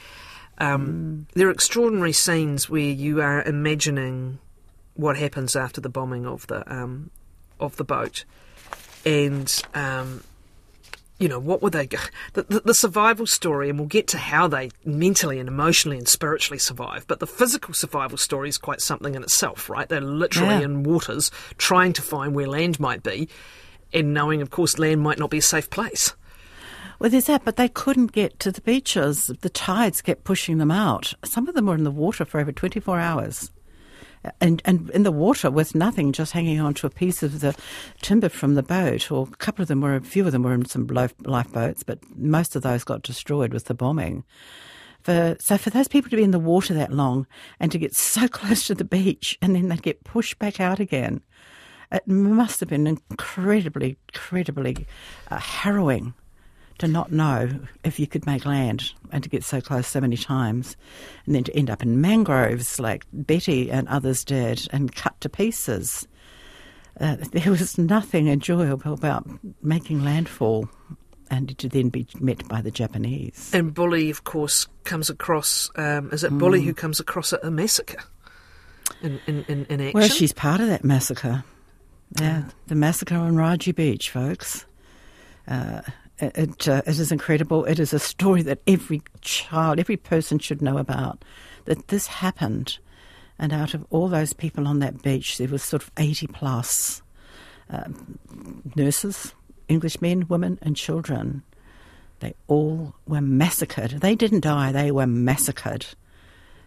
Um, 0.58 1.28
There 1.34 1.48
are 1.48 1.52
extraordinary 1.52 2.14
scenes 2.14 2.70
where 2.70 2.82
you 2.82 3.22
are 3.22 3.42
imagining 3.44 4.40
what 4.96 5.18
happens 5.18 5.56
after 5.56 5.80
the 5.82 5.90
bombing 5.90 6.26
of 6.26 6.46
the 6.48 6.70
um, 6.72 7.10
of 7.60 7.76
the 7.78 7.84
boat, 7.84 8.26
and 9.06 9.64
um, 9.74 10.24
you 11.22 11.30
know 11.30 11.40
what 11.40 11.62
were 11.62 11.70
they 11.70 11.86
the, 12.34 12.44
the, 12.44 12.62
the 12.66 12.74
survival 12.74 13.26
story, 13.28 13.70
and 13.70 13.78
we'll 13.80 13.88
get 13.88 14.08
to 14.08 14.18
how 14.18 14.48
they 14.48 14.72
mentally 14.84 15.40
and 15.40 15.48
emotionally 15.48 15.98
and 15.98 16.08
spiritually 16.08 16.58
survive. 16.60 17.06
But 17.08 17.20
the 17.20 17.28
physical 17.28 17.74
survival 17.74 18.18
story 18.18 18.50
is 18.50 18.58
quite 18.58 18.82
something 18.82 19.16
in 19.16 19.22
itself, 19.24 19.70
right? 19.70 19.88
They're 19.88 20.02
literally 20.02 20.56
Yeah. 20.56 20.62
in 20.66 20.84
waters 20.84 21.30
trying 21.58 21.94
to 21.94 22.02
find 22.02 22.34
where 22.34 22.48
land 22.48 22.80
might 22.80 23.04
be, 23.04 23.30
and 23.94 24.14
knowing, 24.14 24.42
of 24.42 24.50
course, 24.50 24.80
land 24.80 25.02
might 25.02 25.20
not 25.20 25.30
be 25.30 25.38
a 25.38 25.42
safe 25.44 25.70
place. 25.70 26.14
Well, 27.00 27.10
there's 27.10 27.26
that, 27.26 27.44
but 27.46 27.56
they 27.56 27.68
couldn't 27.70 28.12
get 28.12 28.40
to 28.42 28.52
the 28.52 28.62
beaches. 28.62 29.32
The 29.42 29.50
tides 29.50 30.02
kept 30.02 30.24
pushing 30.24 30.58
them 30.60 30.70
out. 30.72 31.14
Some 31.26 31.48
of 31.48 31.56
them 31.56 31.66
were 31.66 31.76
in 31.76 31.84
the 31.84 31.92
water 31.92 32.26
for 32.26 32.40
over 32.40 32.52
24 32.52 33.00
hours. 33.00 33.52
And, 34.40 34.62
and 34.66 34.90
in 34.92 35.04
the 35.04 35.12
water 35.12 35.50
with 35.50 35.74
nothing, 35.74 36.12
just 36.12 36.32
hanging 36.34 36.60
on 36.60 36.74
to 36.76 36.88
a 36.88 36.92
piece 36.92 37.24
of 37.24 37.40
the 37.40 37.56
timber 38.02 38.30
from 38.30 38.56
the 38.56 38.64
boat, 38.64 39.12
or 39.12 39.28
a 39.32 39.36
couple 39.38 39.64
of 39.64 39.68
them 39.68 39.82
were, 39.82 39.96
a 39.96 40.02
few 40.02 40.26
of 40.26 40.32
them 40.32 40.44
were 40.44 40.54
in 40.54 40.66
some 40.66 40.88
lifeboats, 40.88 41.84
but 41.84 42.00
most 42.16 42.56
of 42.56 42.62
those 42.62 42.84
got 42.84 43.02
destroyed 43.02 43.54
with 43.54 43.66
the 43.66 43.74
bombing. 43.74 44.24
For, 45.02 45.36
so 45.40 45.58
for 45.58 45.72
those 45.72 45.88
people 45.88 46.12
to 46.12 46.16
be 46.16 46.24
in 46.24 46.32
the 46.32 46.40
water 46.40 46.76
that 46.76 46.94
long 46.94 47.26
and 47.60 47.72
to 47.72 47.80
get 47.80 47.96
so 47.96 48.28
close 48.30 48.68
to 48.68 48.76
the 48.76 48.84
beach 48.84 49.38
and 49.42 49.56
then 49.56 49.70
they'd 49.70 49.82
get 49.82 50.04
pushed 50.04 50.38
back 50.38 50.60
out 50.60 50.80
again, 50.80 51.22
it 51.92 52.08
must 52.08 52.60
have 52.60 52.70
been 52.70 52.88
incredibly, 52.88 53.98
incredibly 54.10 54.88
uh, 55.30 55.38
harrowing 55.38 56.14
to 56.82 56.88
not 56.88 57.12
know 57.12 57.50
if 57.84 58.00
you 58.00 58.08
could 58.08 58.26
make 58.26 58.46
land 58.46 58.92
and 59.12 59.24
to 59.24 59.30
get 59.30 59.44
so 59.44 59.62
close 59.62 59.88
so 59.88 60.02
many 60.02 60.18
times 60.18 60.76
and 61.26 61.36
then 61.36 61.44
to 61.44 61.56
end 61.56 61.70
up 61.70 61.82
in 61.82 62.02
mangroves 62.02 62.80
like 62.80 63.06
Betty 63.14 63.72
and 63.72 63.88
others 63.88 64.24
did 64.26 64.68
and 64.72 64.94
cut 64.96 65.20
to 65.22 65.30
pieces. 65.30 66.08
Uh, 67.00 67.18
there 67.32 67.52
was 67.52 67.78
nothing 67.78 68.28
enjoyable 68.28 68.94
about 68.94 69.28
making 69.62 70.04
landfall 70.04 70.68
and 71.30 71.58
to 71.60 71.70
then 71.70 71.90
be 71.90 72.06
met 72.20 72.48
by 72.48 72.62
the 72.62 72.72
Japanese. 72.72 73.52
And 73.54 73.74
Bully, 73.74 74.10
of 74.10 74.24
course, 74.24 74.68
comes 74.84 75.10
across. 75.10 75.70
Um, 75.76 76.10
is 76.12 76.24
it 76.24 76.38
Bully 76.38 76.62
who 76.62 76.74
comes 76.74 77.00
across 77.00 77.32
a, 77.32 77.40
a 77.44 77.52
massacre 77.52 78.04
in, 79.02 79.20
in, 79.28 79.46
in, 79.48 79.66
in 79.66 79.82
action? 79.82 80.00
Well, 80.00 80.10
she's 80.10 80.34
part 80.34 80.60
of 80.60 80.68
that 80.68 80.84
massacre. 80.84 81.44
Yeah, 82.20 82.44
the 82.68 82.76
massacre 82.76 83.16
on 83.16 83.36
Radji 83.36 83.74
Beach, 83.74 84.10
folks. 84.10 84.66
Uh, 85.48 85.82
it 86.22 86.68
uh, 86.68 86.82
it 86.86 87.00
is 87.00 87.12
incredible. 87.12 87.66
It 87.66 87.80
is 87.80 87.94
a 87.94 88.00
story 88.00 88.42
that 88.44 88.62
every 88.68 89.02
child, 89.22 89.80
every 89.80 89.98
person 89.98 90.40
should 90.40 90.62
know 90.62 90.78
about. 90.78 91.24
That 91.66 91.88
this 91.88 92.08
happened, 92.08 92.78
and 93.40 93.52
out 93.52 93.74
of 93.74 93.86
all 93.90 94.08
those 94.08 94.34
people 94.34 94.68
on 94.68 94.80
that 94.80 95.02
beach, 95.02 95.38
there 95.38 95.48
was 95.48 95.64
sort 95.64 95.84
of 95.84 95.92
eighty 95.98 96.28
plus 96.28 97.02
uh, 97.70 97.90
nurses, 98.76 99.34
English 99.68 100.02
men, 100.02 100.28
women, 100.28 100.60
and 100.62 100.76
children. 100.76 101.44
They 102.20 102.36
all 102.48 102.94
were 103.08 103.22
massacred. 103.22 103.92
They 104.02 104.16
didn't 104.16 104.42
die; 104.42 104.72
they 104.72 104.92
were 104.92 105.08
massacred, 105.08 105.86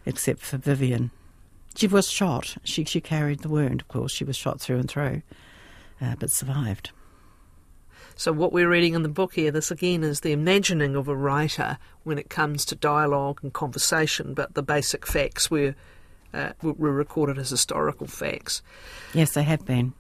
except 0.05 0.41
for 0.41 0.57
Vivian. 0.57 1.11
She 1.77 1.87
was 1.87 2.11
shot. 2.11 2.57
She 2.65 2.85
she 2.85 3.01
carried 3.01 3.41
the 3.41 3.49
wound. 3.49 3.83
Of 3.83 3.89
course, 3.89 4.13
she 4.13 4.25
was 4.25 4.37
shot 4.37 4.61
through 4.61 4.79
and 4.79 4.89
through, 4.89 5.23
uh, 6.01 6.17
but 6.19 6.31
survived. 6.31 6.91
So 8.17 8.33
what 8.33 8.53
we're 8.53 8.69
reading 8.69 8.95
in 8.95 9.03
the 9.03 9.09
book 9.09 9.35
here, 9.35 9.51
this 9.51 9.71
again 9.71 10.05
is 10.05 10.21
the 10.21 10.33
imagining 10.33 10.95
of 10.95 11.09
a 11.09 11.17
writer 11.17 11.79
when 12.05 12.19
it 12.19 12.31
comes 12.31 12.65
to 12.67 12.77
dialogue 12.77 13.41
and 13.43 13.53
conversation, 13.53 14.35
but 14.35 14.55
the 14.55 14.63
basic 14.63 15.07
facts 15.07 15.51
were 15.51 15.75
uh, 16.33 16.53
were 16.63 16.93
recorded 16.93 17.39
as 17.39 17.51
historical 17.51 18.07
facts. 18.07 18.61
Yes, 19.13 19.33
they 19.33 19.45
have 19.45 19.65
been. 19.65 19.95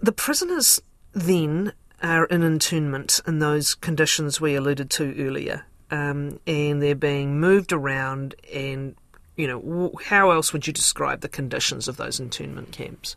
The 0.00 0.12
prisoners 0.12 0.80
then 1.12 1.72
are 2.02 2.26
in 2.26 2.42
internment 2.42 3.20
in 3.26 3.38
those 3.38 3.74
conditions 3.74 4.40
we 4.40 4.54
alluded 4.54 4.90
to 4.90 5.14
earlier, 5.18 5.64
um, 5.90 6.38
and 6.46 6.82
they're 6.82 6.94
being 6.94 7.40
moved 7.40 7.72
around. 7.72 8.34
And 8.52 8.94
you 9.36 9.46
know, 9.46 9.92
how 10.04 10.30
else 10.30 10.52
would 10.52 10.66
you 10.66 10.72
describe 10.72 11.20
the 11.20 11.28
conditions 11.28 11.88
of 11.88 11.96
those 11.96 12.20
internment 12.20 12.72
camps? 12.72 13.16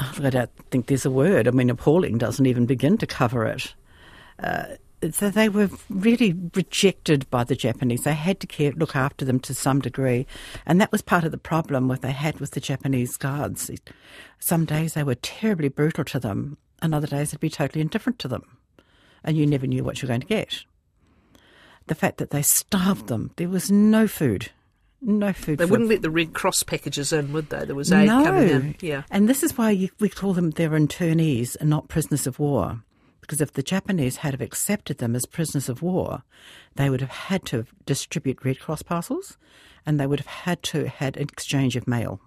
I 0.22 0.30
don't 0.30 0.50
think 0.70 0.86
there's 0.86 1.06
a 1.06 1.10
word. 1.10 1.46
I 1.46 1.50
mean, 1.50 1.70
appalling 1.70 2.18
doesn't 2.18 2.46
even 2.46 2.66
begin 2.66 2.98
to 2.98 3.06
cover 3.06 3.44
it. 3.46 3.74
Uh, 4.42 4.64
so 5.12 5.30
they 5.30 5.48
were 5.48 5.70
really 5.88 6.34
rejected 6.54 7.28
by 7.30 7.44
the 7.44 7.56
Japanese. 7.56 8.02
They 8.02 8.12
had 8.12 8.38
to 8.40 8.46
care, 8.46 8.72
look 8.72 8.94
after 8.94 9.24
them 9.24 9.40
to 9.40 9.54
some 9.54 9.80
degree, 9.80 10.26
and 10.66 10.80
that 10.80 10.92
was 10.92 11.00
part 11.00 11.24
of 11.24 11.30
the 11.30 11.38
problem 11.38 11.88
what 11.88 12.02
they 12.02 12.12
had 12.12 12.38
with 12.38 12.50
the 12.50 12.60
Japanese 12.60 13.16
guards. 13.16 13.70
Some 14.38 14.66
days 14.66 14.92
they 14.92 15.02
were 15.02 15.14
terribly 15.14 15.68
brutal 15.68 16.04
to 16.04 16.20
them, 16.20 16.58
and 16.82 16.94
other 16.94 17.06
days 17.06 17.30
they'd 17.30 17.40
be 17.40 17.48
totally 17.48 17.80
indifferent 17.80 18.18
to 18.20 18.28
them, 18.28 18.58
and 19.24 19.38
you 19.38 19.46
never 19.46 19.66
knew 19.66 19.82
what 19.82 20.00
you 20.00 20.06
were 20.06 20.12
going 20.12 20.20
to 20.20 20.26
get. 20.26 20.64
The 21.86 21.94
fact 21.94 22.18
that 22.18 22.30
they 22.30 22.42
starved 22.42 23.06
them, 23.06 23.30
there 23.36 23.48
was 23.48 23.70
no 23.70 24.06
food, 24.06 24.50
no 25.02 25.32
food. 25.32 25.58
They 25.58 25.64
wouldn't 25.64 25.88
let 25.88 26.02
the 26.02 26.10
Red 26.10 26.32
Cross 26.32 26.64
packages 26.64 27.12
in, 27.12 27.32
would 27.32 27.50
they? 27.50 27.64
There 27.64 27.74
was 27.74 27.92
aid 27.92 28.08
coming 28.08 28.48
in. 28.48 28.76
Yeah. 28.80 29.02
and 29.10 29.28
this 29.28 29.42
is 29.42 29.56
why 29.56 29.70
you, 29.70 29.90
we 29.98 30.08
call 30.08 30.34
them 30.34 30.50
they're 30.50 30.70
internees 30.70 31.56
and 31.60 31.70
not 31.70 31.88
prisoners 31.88 32.26
of 32.26 32.38
war. 32.38 32.82
Because 33.20 33.40
if 33.40 33.52
the 33.52 33.62
Japanese 33.62 34.16
had 34.16 34.34
have 34.34 34.40
accepted 34.40 34.98
them 34.98 35.14
as 35.14 35.24
prisoners 35.24 35.68
of 35.68 35.82
war, 35.82 36.24
they 36.74 36.90
would 36.90 37.00
have 37.00 37.10
had 37.10 37.44
to 37.46 37.64
distribute 37.86 38.44
Red 38.44 38.58
Cross 38.58 38.82
parcels, 38.82 39.38
and 39.86 40.00
they 40.00 40.06
would 40.06 40.20
have 40.20 40.26
had 40.26 40.62
to 40.64 40.88
had 40.88 41.16
an 41.16 41.22
exchange 41.22 41.76
of 41.76 41.86
mail. 41.86 42.20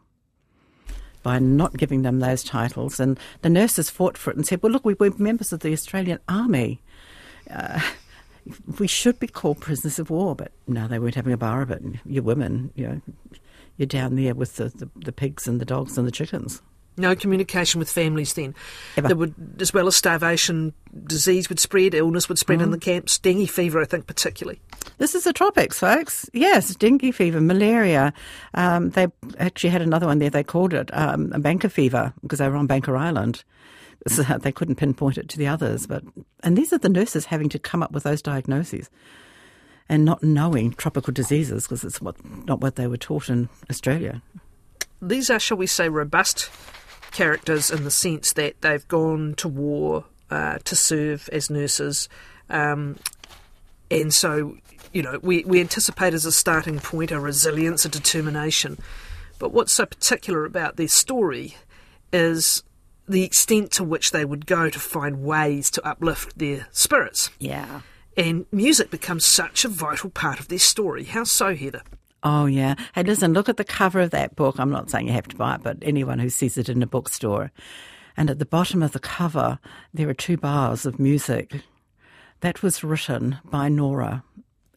By 1.22 1.39
not 1.39 1.77
giving 1.77 2.01
them 2.01 2.20
those 2.20 2.44
titles, 2.44 3.00
and 3.00 3.20
the 3.42 3.50
nurses 3.50 3.89
fought 3.89 4.18
for 4.18 4.32
it 4.32 4.38
and 4.38 4.46
said, 4.46 4.62
"Well, 4.63 4.72
look, 4.72 4.86
we, 4.86 4.94
we're 4.94 5.13
members 5.18 5.53
of 5.53 5.60
the 5.60 5.74
Australian 5.74 6.20
Army. 6.27 6.82
Uh, 7.50 7.82
we 8.79 8.88
should 8.88 9.19
be 9.19 9.27
called 9.27 9.59
prisoners 9.59 10.00
of 10.00 10.09
war." 10.09 10.35
But 10.35 10.51
no, 10.67 10.88
they 10.88 11.00
weren't 11.00 11.15
having 11.15 11.33
a 11.33 11.38
bar 11.38 11.62
of 11.62 11.71
it. 11.71 11.81
You're 12.05 12.23
women, 12.23 12.71
you 12.75 12.88
know, 12.88 13.01
you're 13.77 13.88
down 13.88 14.15
there 14.15 14.35
with 14.35 14.55
the, 14.57 14.69
the, 14.69 14.89
the 14.95 15.12
pigs 15.12 15.47
and 15.47 15.59
the 15.59 15.65
dogs 15.65 15.97
and 15.97 16.07
the 16.07 16.12
chickens. 16.12 16.62
No 16.95 17.15
communication 17.15 17.79
with 17.79 17.89
families 17.89 18.33
then. 18.33 18.53
Ever. 18.97 19.07
There 19.07 19.17
would, 19.17 19.33
as 19.59 19.73
well 19.73 19.88
as 19.88 19.95
starvation, 19.95 20.73
disease 21.05 21.50
would 21.50 21.59
spread, 21.59 21.95
illness 21.95 22.29
would 22.29 22.38
spread 22.38 22.62
in 22.62 22.69
the 22.69 22.77
camps, 22.77 23.17
dengue 23.17 23.50
fever, 23.50 23.81
I 23.81 23.85
think, 23.85 24.05
particularly. 24.05 24.62
This 25.00 25.15
is 25.15 25.23
the 25.23 25.33
tropics, 25.33 25.79
folks. 25.79 26.29
Yes, 26.33 26.75
dengue 26.75 27.13
fever, 27.15 27.41
malaria. 27.41 28.13
Um, 28.53 28.91
they 28.91 29.07
actually 29.39 29.71
had 29.71 29.81
another 29.81 30.05
one 30.05 30.19
there. 30.19 30.29
They 30.29 30.43
called 30.43 30.73
it 30.73 30.95
um, 30.95 31.31
a 31.33 31.39
Bangka 31.39 31.71
fever 31.71 32.13
because 32.21 32.38
they 32.38 32.47
were 32.47 32.57
on 32.57 32.67
Bangka 32.67 32.95
Island. 32.95 33.43
So 34.07 34.24
they 34.24 34.51
couldn't 34.51 34.75
pinpoint 34.75 35.17
it 35.17 35.29
to 35.29 35.38
the 35.38 35.48
others. 35.48 35.88
But 35.88 36.03
and 36.43 36.57
these 36.57 36.74
are 36.74 36.77
the 36.77 36.89
nurses 36.89 37.25
having 37.25 37.50
to 37.50 37.60
come 37.60 37.81
up 37.81 37.91
with 37.91 38.03
those 38.03 38.22
diagnoses 38.22 38.89
and 39.89 40.05
not 40.05 40.24
knowing 40.24 40.74
tropical 40.74 41.13
diseases 41.13 41.63
because 41.63 41.83
it's 41.83 42.01
what 42.01 42.15
not 42.45 42.62
what 42.62 42.75
they 42.75 42.88
were 42.88 42.98
taught 42.98 43.29
in 43.29 43.50
Australia. 43.69 44.22
These 45.01 45.29
are, 45.29 45.39
shall 45.39 45.57
we 45.57 45.67
say, 45.67 45.89
robust 45.89 46.50
characters 47.12 47.69
in 47.69 47.83
the 47.83 47.91
sense 47.91 48.33
that 48.33 48.62
they've 48.62 48.88
gone 48.88 49.36
to 49.36 49.48
war 49.48 50.05
uh, 50.29 50.57
to 50.63 50.75
serve 50.75 51.29
as 51.31 51.50
nurses. 51.50 52.10
Um, 52.50 52.98
and 53.91 54.13
so, 54.13 54.57
you 54.91 55.03
know, 55.03 55.19
we, 55.22 55.43
we 55.43 55.60
anticipate 55.60 56.13
as 56.13 56.25
a 56.25 56.31
starting 56.31 56.79
point 56.79 57.12
a 57.12 57.19
resilience, 57.19 57.86
a 57.86 57.89
determination. 57.89 58.79
But 59.39 59.51
what's 59.51 59.74
so 59.74 59.86
particular 59.86 60.45
about 60.45 60.77
their 60.77 60.88
story 60.88 61.55
is 62.12 62.63
the 63.07 63.24
extent 63.24 63.72
to 63.74 63.83
which 63.83 64.12
they 64.12 64.25
would 64.25 64.45
go 64.45 64.69
to 64.69 64.79
find 64.79 65.24
ways 65.24 65.69
to 65.72 65.86
uplift 65.86 66.38
their 66.38 66.67
spirits. 66.72 67.29
Yeah. 67.39 67.81
And 68.15 68.45
music 68.51 68.91
becomes 68.91 69.25
such 69.25 69.65
a 69.65 69.69
vital 69.69 70.10
part 70.10 70.39
of 70.39 70.48
their 70.48 70.60
story. 70.60 71.03
How 71.03 71.24
so, 71.24 71.55
Heather? 71.55 71.81
Oh, 72.24 72.45
yeah. 72.45 72.75
Hey, 72.95 73.03
listen, 73.03 73.33
look 73.33 73.50
at 73.50 73.57
the 73.57 73.65
cover 73.65 74.00
of 74.00 74.12
that 74.12 74.36
book. 74.36 74.60
I'm 74.60 74.69
not 74.69 74.89
saying 74.89 75.07
you 75.07 75.13
have 75.13 75.27
to 75.29 75.36
buy 75.36 75.55
it, 75.55 75.63
but 75.63 75.77
anyone 75.81 76.19
who 76.19 76.29
sees 76.29 76.57
it 76.57 76.69
in 76.69 76.81
a 76.81 76.88
bookstore. 76.88 77.51
And 78.15 78.29
at 78.29 78.39
the 78.39 78.45
bottom 78.45 78.81
of 78.83 78.93
the 78.93 79.00
cover, 79.00 79.60
there 79.93 80.07
are 80.07 80.13
two 80.13 80.38
bars 80.38 80.86
of 80.86 81.00
music. 81.00 81.62
That 82.41 82.62
was 82.62 82.83
written 82.83 83.39
by 83.43 83.67
Norah 83.67 84.24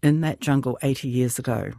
in 0.03 0.23
that 0.23 0.41
jungle 0.41 0.79
80 0.83 1.09
years 1.09 1.39
ago. 1.39 1.73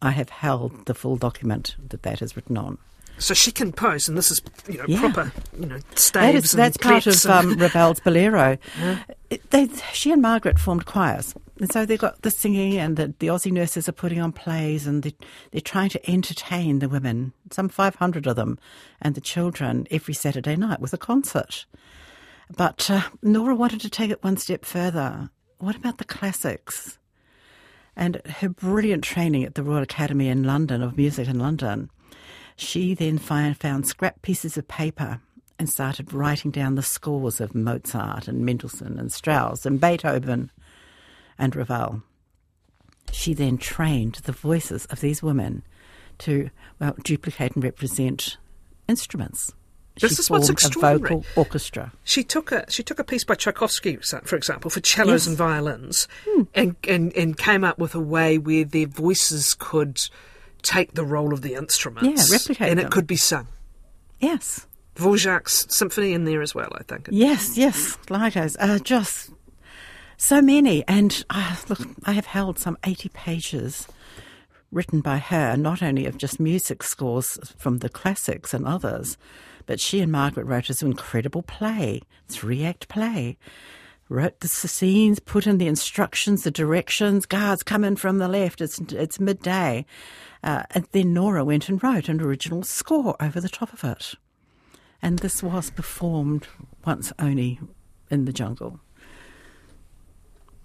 I 0.00 0.10
have 0.10 0.28
held 0.28 0.86
the 0.86 0.94
full 0.94 1.16
document 1.16 1.74
that 1.88 2.02
that 2.02 2.22
is 2.22 2.36
written 2.36 2.56
on. 2.56 2.78
So 3.18 3.34
she 3.34 3.50
can 3.50 3.72
pose, 3.72 4.08
and 4.08 4.16
this 4.16 4.30
is 4.30 4.40
you 4.68 4.78
know 4.78 4.84
Yeah. 4.86 5.00
proper 5.00 5.32
you 5.58 5.66
know 5.66 5.78
staves 5.96 6.12
That 6.12 6.34
is, 6.34 6.54
and 6.54 6.62
that's 6.62 6.76
part 6.76 7.06
of 7.06 7.24
and- 7.26 7.52
um, 7.52 7.58
Ravel's 7.58 8.00
Bolero. 8.00 8.58
It, 9.30 9.50
they, 9.50 9.68
she 9.92 10.10
and 10.10 10.22
Margaret 10.22 10.58
formed 10.58 10.86
choirs. 10.86 11.34
And 11.60 11.70
so 11.70 11.84
they've 11.84 11.98
got 11.98 12.22
the 12.22 12.30
singing, 12.30 12.78
and 12.78 12.96
the, 12.96 13.12
the 13.18 13.26
Aussie 13.26 13.52
nurses 13.52 13.86
are 13.86 13.92
putting 13.92 14.20
on 14.22 14.32
plays, 14.32 14.86
and 14.86 15.02
they, 15.02 15.14
they're 15.50 15.60
trying 15.60 15.90
to 15.90 16.10
entertain 16.10 16.78
the 16.78 16.88
women, 16.88 17.34
some 17.50 17.68
500 17.68 18.26
of 18.26 18.36
them, 18.36 18.58
and 19.02 19.14
the 19.14 19.20
children 19.20 19.86
every 19.90 20.14
Saturday 20.14 20.56
night 20.56 20.80
with 20.80 20.94
a 20.94 20.96
concert. 20.96 21.66
But 22.56 22.88
uh, 22.90 23.02
Norah 23.20 23.54
wanted 23.54 23.82
to 23.82 23.90
take 23.90 24.10
it 24.10 24.24
one 24.24 24.38
step 24.38 24.64
further. 24.64 25.28
What 25.58 25.76
about 25.76 25.98
the 25.98 26.04
classics? 26.06 26.96
And 27.96 28.22
her 28.26 28.48
brilliant 28.48 29.04
training 29.04 29.44
at 29.44 29.56
the 29.56 29.62
Royal 29.62 29.82
Academy 29.82 30.28
in 30.28 30.44
London 30.44 30.82
of 30.82 30.96
Music 30.96 31.28
in 31.28 31.38
London, 31.38 31.90
she 32.60 32.92
then 32.94 33.18
found 33.18 33.86
scrap 33.86 34.20
pieces 34.22 34.56
of 34.58 34.66
paper 34.68 35.20
and 35.58 35.70
started 35.70 36.12
writing 36.12 36.50
down 36.50 36.74
the 36.74 36.82
scores 36.82 37.40
of 37.40 37.54
Mozart 37.54 38.28
and 38.28 38.44
Mendelssohn 38.44 38.98
and 38.98 39.12
Strauss 39.12 39.64
and 39.64 39.80
Beethoven 39.80 40.50
and 41.38 41.54
Ravel. 41.54 42.02
She 43.12 43.32
then 43.32 43.58
trained 43.58 44.16
the 44.24 44.32
voices 44.32 44.86
of 44.86 45.00
these 45.00 45.22
women 45.22 45.62
to, 46.18 46.50
well, 46.80 46.94
duplicate 47.04 47.54
and 47.54 47.64
represent 47.64 48.36
instruments. 48.88 49.52
This 50.00 50.16
she 50.16 50.20
is 50.20 50.30
what's 50.30 50.46
formed 50.46 50.50
a 50.50 50.52
extraordinary. 50.52 50.98
vocal 50.98 51.24
orchestra. 51.36 51.92
She 52.04 52.22
took 52.22 52.52
a 52.52 52.64
she 52.70 52.82
took 52.84 52.98
a 53.00 53.04
piece 53.04 53.24
by 53.24 53.34
Tchaikovsky, 53.34 53.96
for 53.96 54.36
example, 54.36 54.70
for 54.70 54.80
cellos 54.80 55.22
Yes. 55.22 55.26
and 55.26 55.36
violins, 55.36 56.06
hmm. 56.28 56.42
and, 56.54 56.76
and 56.88 57.12
and 57.16 57.36
came 57.36 57.64
up 57.64 57.78
with 57.78 57.94
a 57.96 58.00
way 58.00 58.38
where 58.38 58.64
their 58.64 58.86
voices 58.86 59.54
could 59.58 60.00
take 60.62 60.92
the 60.94 61.04
role 61.04 61.32
of 61.32 61.42
the 61.42 61.54
instruments, 61.54 62.30
Yeah, 62.30 62.36
replicate 62.36 62.68
and 62.70 62.78
them. 62.78 62.86
it 62.86 62.92
could 62.92 63.06
be 63.06 63.16
sung. 63.16 63.46
Yes. 64.20 64.66
Dvorak's 64.96 65.66
symphony 65.74 66.12
in 66.12 66.24
there 66.24 66.42
as 66.42 66.54
well, 66.54 66.70
I 66.74 66.82
think. 66.82 67.08
Yes, 67.10 67.56
yes, 67.56 67.96
Ligos. 68.08 68.56
Uh, 68.58 68.78
just 68.80 69.30
so 70.16 70.42
many. 70.42 70.82
And 70.88 71.24
uh, 71.30 71.56
look, 71.68 71.80
I 72.04 72.12
have 72.12 72.26
held 72.26 72.58
some 72.58 72.76
80 72.84 73.08
pages 73.10 73.86
written 74.72 75.00
by 75.00 75.18
her, 75.18 75.56
not 75.56 75.82
only 75.82 76.04
of 76.06 76.18
just 76.18 76.40
music 76.40 76.82
scores 76.82 77.38
from 77.56 77.78
the 77.78 77.88
classics 77.88 78.52
and 78.52 78.66
others, 78.66 79.16
but 79.66 79.78
she 79.80 80.00
and 80.00 80.10
Margaret 80.10 80.46
wrote 80.46 80.66
this 80.66 80.82
incredible 80.82 81.42
play, 81.42 82.02
three 82.28 82.64
act 82.64 82.88
play. 82.88 83.36
Wrote 84.10 84.40
the 84.40 84.48
scenes, 84.48 85.20
put 85.20 85.46
in 85.46 85.58
the 85.58 85.66
instructions, 85.66 86.42
the 86.42 86.50
directions. 86.50 87.26
Guards 87.26 87.62
come 87.62 87.84
in 87.84 87.96
from 87.96 88.18
the 88.18 88.28
left. 88.28 88.62
It's 88.62 88.78
it's 88.78 89.20
midday, 89.20 89.84
uh, 90.42 90.62
and 90.70 90.86
then 90.92 91.12
Norah 91.12 91.44
went 91.44 91.68
and 91.68 91.82
wrote 91.82 92.08
an 92.08 92.22
original 92.22 92.62
score 92.62 93.16
over 93.20 93.38
the 93.38 93.50
top 93.50 93.72
of 93.74 93.84
it. 93.84 94.14
And 95.02 95.18
this 95.18 95.42
was 95.42 95.70
performed 95.70 96.48
once 96.86 97.12
only 97.18 97.60
in 98.10 98.24
the 98.24 98.32
jungle. 98.32 98.80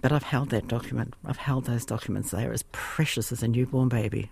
But 0.01 0.11
I've 0.11 0.23
held 0.23 0.49
that 0.49 0.67
document. 0.67 1.13
I've 1.25 1.37
held 1.37 1.65
those 1.65 1.85
documents. 1.85 2.31
They 2.31 2.45
are 2.45 2.53
as 2.53 2.63
precious 2.71 3.31
as 3.31 3.43
a 3.43 3.47
newborn 3.47 3.89
baby. 3.89 4.31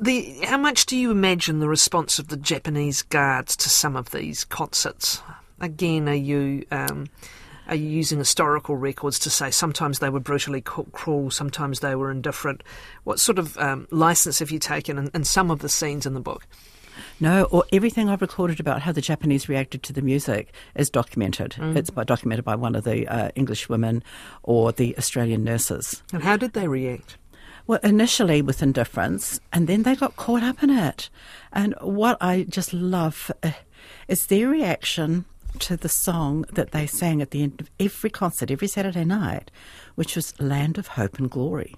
The 0.00 0.40
how 0.44 0.56
much 0.56 0.86
do 0.86 0.96
you 0.96 1.10
imagine 1.10 1.58
the 1.58 1.68
response 1.68 2.18
of 2.18 2.28
the 2.28 2.36
Japanese 2.36 3.02
guards 3.02 3.56
to 3.56 3.68
some 3.68 3.96
of 3.96 4.12
these 4.12 4.44
concerts? 4.44 5.20
Again, 5.60 6.08
are 6.08 6.14
you 6.14 6.64
um, 6.70 7.06
are 7.68 7.74
you 7.74 7.88
using 7.88 8.18
historical 8.18 8.76
records 8.76 9.18
to 9.20 9.30
say 9.30 9.50
sometimes 9.50 9.98
they 9.98 10.10
were 10.10 10.20
brutally 10.20 10.60
cruel, 10.60 11.30
sometimes 11.30 11.80
they 11.80 11.94
were 11.94 12.10
indifferent? 12.10 12.62
What 13.04 13.20
sort 13.20 13.38
of 13.38 13.56
um, 13.58 13.86
license 13.90 14.38
have 14.40 14.50
you 14.50 14.58
taken 14.58 14.98
in, 14.98 15.10
in 15.14 15.24
some 15.24 15.50
of 15.50 15.60
the 15.60 15.68
scenes 15.68 16.06
in 16.06 16.14
the 16.14 16.20
book? 16.20 16.46
No, 17.18 17.44
or 17.44 17.64
everything 17.72 18.08
I've 18.08 18.22
recorded 18.22 18.60
about 18.60 18.82
how 18.82 18.92
the 18.92 19.00
Japanese 19.00 19.48
reacted 19.48 19.82
to 19.84 19.92
the 19.92 20.02
music 20.02 20.52
is 20.74 20.90
documented. 20.90 21.54
It's 21.58 21.90
by, 21.90 22.04
documented 22.04 22.44
by 22.44 22.56
one 22.56 22.74
of 22.74 22.84
the 22.84 23.06
uh, 23.06 23.30
English 23.34 23.68
women 23.68 24.02
or 24.42 24.72
the 24.72 24.96
Australian 24.96 25.44
nurses. 25.44 26.02
And 26.12 26.22
how 26.22 26.36
did 26.36 26.54
they 26.54 26.66
react? 26.66 27.16
Well, 27.66 27.78
initially 27.82 28.42
with 28.42 28.62
indifference, 28.62 29.38
and 29.52 29.68
then 29.68 29.82
they 29.82 29.94
got 29.94 30.16
caught 30.16 30.42
up 30.42 30.62
in 30.62 30.70
it. 30.70 31.10
And 31.52 31.74
what 31.80 32.16
I 32.20 32.44
just 32.48 32.72
love 32.72 33.30
uh, 33.42 33.52
is 34.08 34.26
their 34.26 34.48
reaction 34.48 35.24
to 35.58 35.76
the 35.76 35.88
song 35.88 36.44
that 36.52 36.70
they 36.70 36.86
sang 36.86 37.20
at 37.20 37.30
the 37.30 37.42
end 37.42 37.60
of 37.60 37.70
every 37.78 38.10
concert, 38.10 38.50
every 38.50 38.68
Saturday 38.68 39.04
night, 39.04 39.50
which 39.94 40.16
was 40.16 40.38
Land 40.40 40.78
of 40.78 40.88
Hope 40.88 41.18
and 41.18 41.30
Glory. 41.30 41.74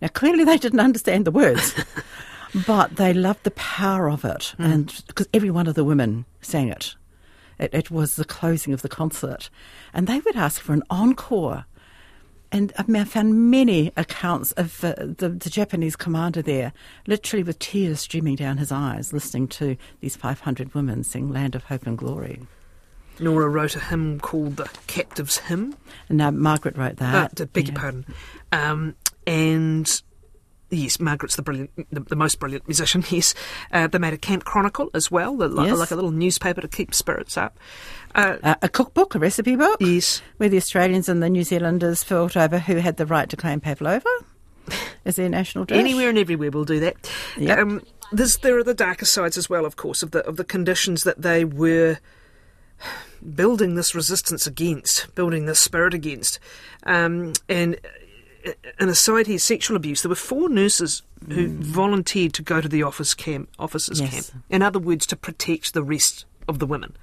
Now, 0.00 0.08
clearly 0.08 0.44
they 0.44 0.58
didn't 0.58 0.80
understand 0.80 1.24
the 1.24 1.30
words, 1.30 1.74
but 2.66 2.96
they 2.96 3.12
loved 3.12 3.44
the 3.44 3.50
power 3.52 4.10
of 4.10 4.24
it, 4.24 4.54
and 4.58 5.02
because 5.06 5.28
every 5.32 5.50
one 5.50 5.66
of 5.66 5.74
the 5.74 5.84
women 5.84 6.24
sang 6.40 6.68
it. 6.68 6.94
it. 7.58 7.72
It 7.72 7.90
was 7.90 8.16
the 8.16 8.24
closing 8.24 8.72
of 8.72 8.82
the 8.82 8.88
concert, 8.88 9.50
and 9.94 10.06
they 10.06 10.20
would 10.20 10.36
ask 10.36 10.60
for 10.60 10.72
an 10.72 10.82
encore. 10.90 11.64
And 12.52 12.72
I, 12.78 12.84
mean, 12.86 13.02
I 13.02 13.04
found 13.04 13.50
many 13.50 13.92
accounts 13.96 14.52
of 14.52 14.84
uh, 14.84 14.94
the, 14.98 15.30
the 15.30 15.50
Japanese 15.50 15.96
commander 15.96 16.42
there, 16.42 16.72
literally 17.06 17.42
with 17.42 17.58
tears 17.58 18.00
streaming 18.00 18.36
down 18.36 18.58
his 18.58 18.70
eyes, 18.70 19.12
listening 19.12 19.48
to 19.48 19.76
these 20.00 20.14
500 20.14 20.74
women 20.74 21.02
sing 21.02 21.32
Land 21.32 21.54
of 21.54 21.64
Hope 21.64 21.86
and 21.86 21.98
Glory. 21.98 22.40
Norah 23.20 23.48
wrote 23.48 23.76
a 23.76 23.80
hymn 23.80 24.20
called 24.20 24.56
the 24.56 24.68
Captive's 24.86 25.38
Hymn. 25.38 25.76
And 26.08 26.18
now 26.18 26.30
Margaret 26.30 26.76
wrote 26.76 27.00
Uh, 27.00 27.28
that. 27.34 27.52
beg 27.52 27.68
your 27.68 27.74
yeah. 27.74 27.80
pardon. 27.80 28.06
Um, 28.52 28.94
and 29.26 30.02
yes, 30.70 30.98
Margaret's 31.00 31.36
the 31.36 31.42
brilliant, 31.42 31.70
the, 31.92 32.00
the 32.00 32.16
most 32.16 32.38
brilliant 32.38 32.66
musician. 32.68 33.02
Yes, 33.10 33.34
uh, 33.72 33.86
they 33.86 33.98
made 33.98 34.12
a 34.14 34.18
camp 34.18 34.44
chronicle 34.44 34.90
as 34.94 35.10
well, 35.10 35.36
the, 35.36 35.48
like, 35.48 35.68
Yes. 35.68 35.78
like 35.78 35.90
a 35.90 35.94
little 35.94 36.10
newspaper 36.10 36.60
to 36.60 36.68
keep 36.68 36.94
spirits 36.94 37.36
up. 37.36 37.58
Uh, 38.14 38.36
Uh, 38.42 38.54
a 38.62 38.68
cookbook, 38.68 39.14
a 39.14 39.18
recipe 39.18 39.56
book, 39.56 39.76
yes, 39.80 40.22
where 40.38 40.48
the 40.48 40.56
Australians 40.56 41.08
and 41.08 41.22
the 41.22 41.28
New 41.30 41.44
Zealanders 41.44 42.02
fought 42.02 42.36
over 42.36 42.58
who 42.58 42.76
had 42.76 42.96
the 42.96 43.06
right 43.06 43.28
to 43.30 43.36
claim 43.36 43.60
pavlova 43.60 44.08
as 45.04 45.16
their 45.16 45.28
national 45.28 45.64
dish. 45.64 45.78
anywhere 45.78 46.08
and 46.08 46.18
everywhere 46.18 46.50
we'll 46.50 46.64
do 46.64 46.80
that. 46.80 46.94
Yep. 47.38 47.58
Um, 47.58 47.82
there's, 48.12 48.36
there 48.38 48.56
are 48.58 48.64
the 48.64 48.74
darker 48.74 49.04
sides 49.04 49.36
as 49.36 49.48
well, 49.50 49.64
of 49.66 49.76
course, 49.76 50.02
of 50.02 50.10
the 50.12 50.24
of 50.26 50.36
the 50.36 50.44
conditions 50.44 51.02
that 51.04 51.22
they 51.22 51.44
were 51.44 51.98
building 53.34 53.74
this 53.74 53.94
resistance 53.94 54.46
against, 54.46 55.14
building 55.14 55.46
this 55.46 55.60
spirit 55.60 55.94
against. 55.94 56.38
Um, 56.84 57.32
and 57.48 57.78
uh, 58.46 58.52
an 58.78 58.88
aside 58.88 59.26
here, 59.26 59.38
sexual 59.38 59.76
abuse. 59.76 60.02
There 60.02 60.08
were 60.08 60.14
four 60.14 60.48
nurses 60.48 61.02
who 61.28 61.48
volunteered 61.48 62.34
to 62.34 62.42
go 62.42 62.60
to 62.60 62.68
the 62.68 62.82
office 62.82 63.14
camp, 63.14 63.48
officers 63.58 64.00
Yes. 64.00 64.30
camp. 64.30 64.44
In 64.50 64.62
other 64.62 64.78
words, 64.78 65.06
to 65.06 65.16
protect 65.16 65.72
the 65.74 65.82
rest 65.82 66.24
of 66.46 66.58
the 66.58 66.66
women. 66.66 66.94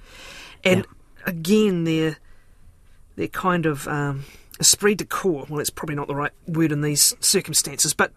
And 0.62 0.86
again, 1.26 1.84
they're 1.84 2.16
they're 3.16 3.28
kind 3.28 3.66
of 3.66 3.86
um, 3.86 4.24
esprit 4.58 4.96
de 4.96 5.04
corps. 5.04 5.46
Well, 5.48 5.60
it's 5.60 5.70
probably 5.70 5.94
not 5.96 6.08
the 6.08 6.14
right 6.14 6.32
word 6.46 6.72
in 6.72 6.80
these 6.80 7.14
circumstances, 7.20 7.92
but 7.92 8.12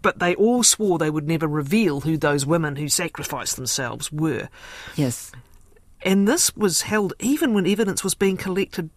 but 0.00 0.18
they 0.18 0.34
all 0.36 0.62
swore 0.62 0.98
they 0.98 1.10
would 1.10 1.26
never 1.26 1.46
reveal 1.48 2.02
who 2.02 2.16
those 2.16 2.46
women 2.46 2.76
who 2.76 2.88
sacrificed 2.88 3.56
themselves 3.56 4.12
were. 4.12 4.48
Yes. 4.96 5.32
And 6.02 6.26
this 6.28 6.54
was 6.56 6.82
held 6.82 7.12
even 7.18 7.54
when 7.54 7.66
evidence 7.66 8.04
was 8.04 8.14
being 8.14 8.36
collected 8.36 8.90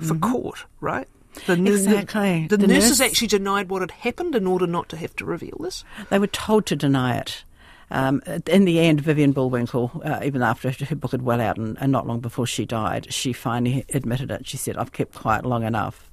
for 0.00 0.14
court, 0.14 0.64
right? 0.80 1.08
The, 1.46 1.54
Mm-hmm. 1.56 1.66
Exactly. 1.66 2.46
The, 2.48 2.56
The 2.56 2.66
nurses 2.66 3.00
nurse- 3.00 3.08
actually 3.10 3.28
denied 3.28 3.68
what 3.68 3.82
had 3.82 3.90
happened 3.90 4.34
in 4.34 4.46
order 4.46 4.66
not 4.66 4.88
to 4.90 4.96
have 4.96 5.14
to 5.16 5.24
reveal 5.24 5.58
this. 5.60 5.84
They 6.08 6.18
were 6.18 6.26
told 6.26 6.66
to 6.66 6.76
deny 6.76 7.18
it. 7.18 7.44
Um, 7.90 8.20
in 8.46 8.64
the 8.64 8.80
end, 8.80 9.00
Vivian 9.00 9.32
Bullwinkel, 9.32 10.04
uh, 10.04 10.24
even 10.24 10.42
after 10.42 10.70
her 10.72 10.96
book 10.96 11.12
had 11.12 11.22
well 11.22 11.40
out 11.40 11.56
and, 11.56 11.76
and 11.80 11.92
not 11.92 12.06
long 12.06 12.20
before 12.20 12.46
she 12.46 12.64
died, 12.64 13.12
she 13.12 13.32
finally 13.32 13.84
admitted 13.94 14.30
it. 14.30 14.46
She 14.46 14.56
said, 14.56 14.76
I've 14.76 14.92
kept 14.92 15.14
quiet 15.14 15.44
long 15.46 15.62
enough. 15.62 16.10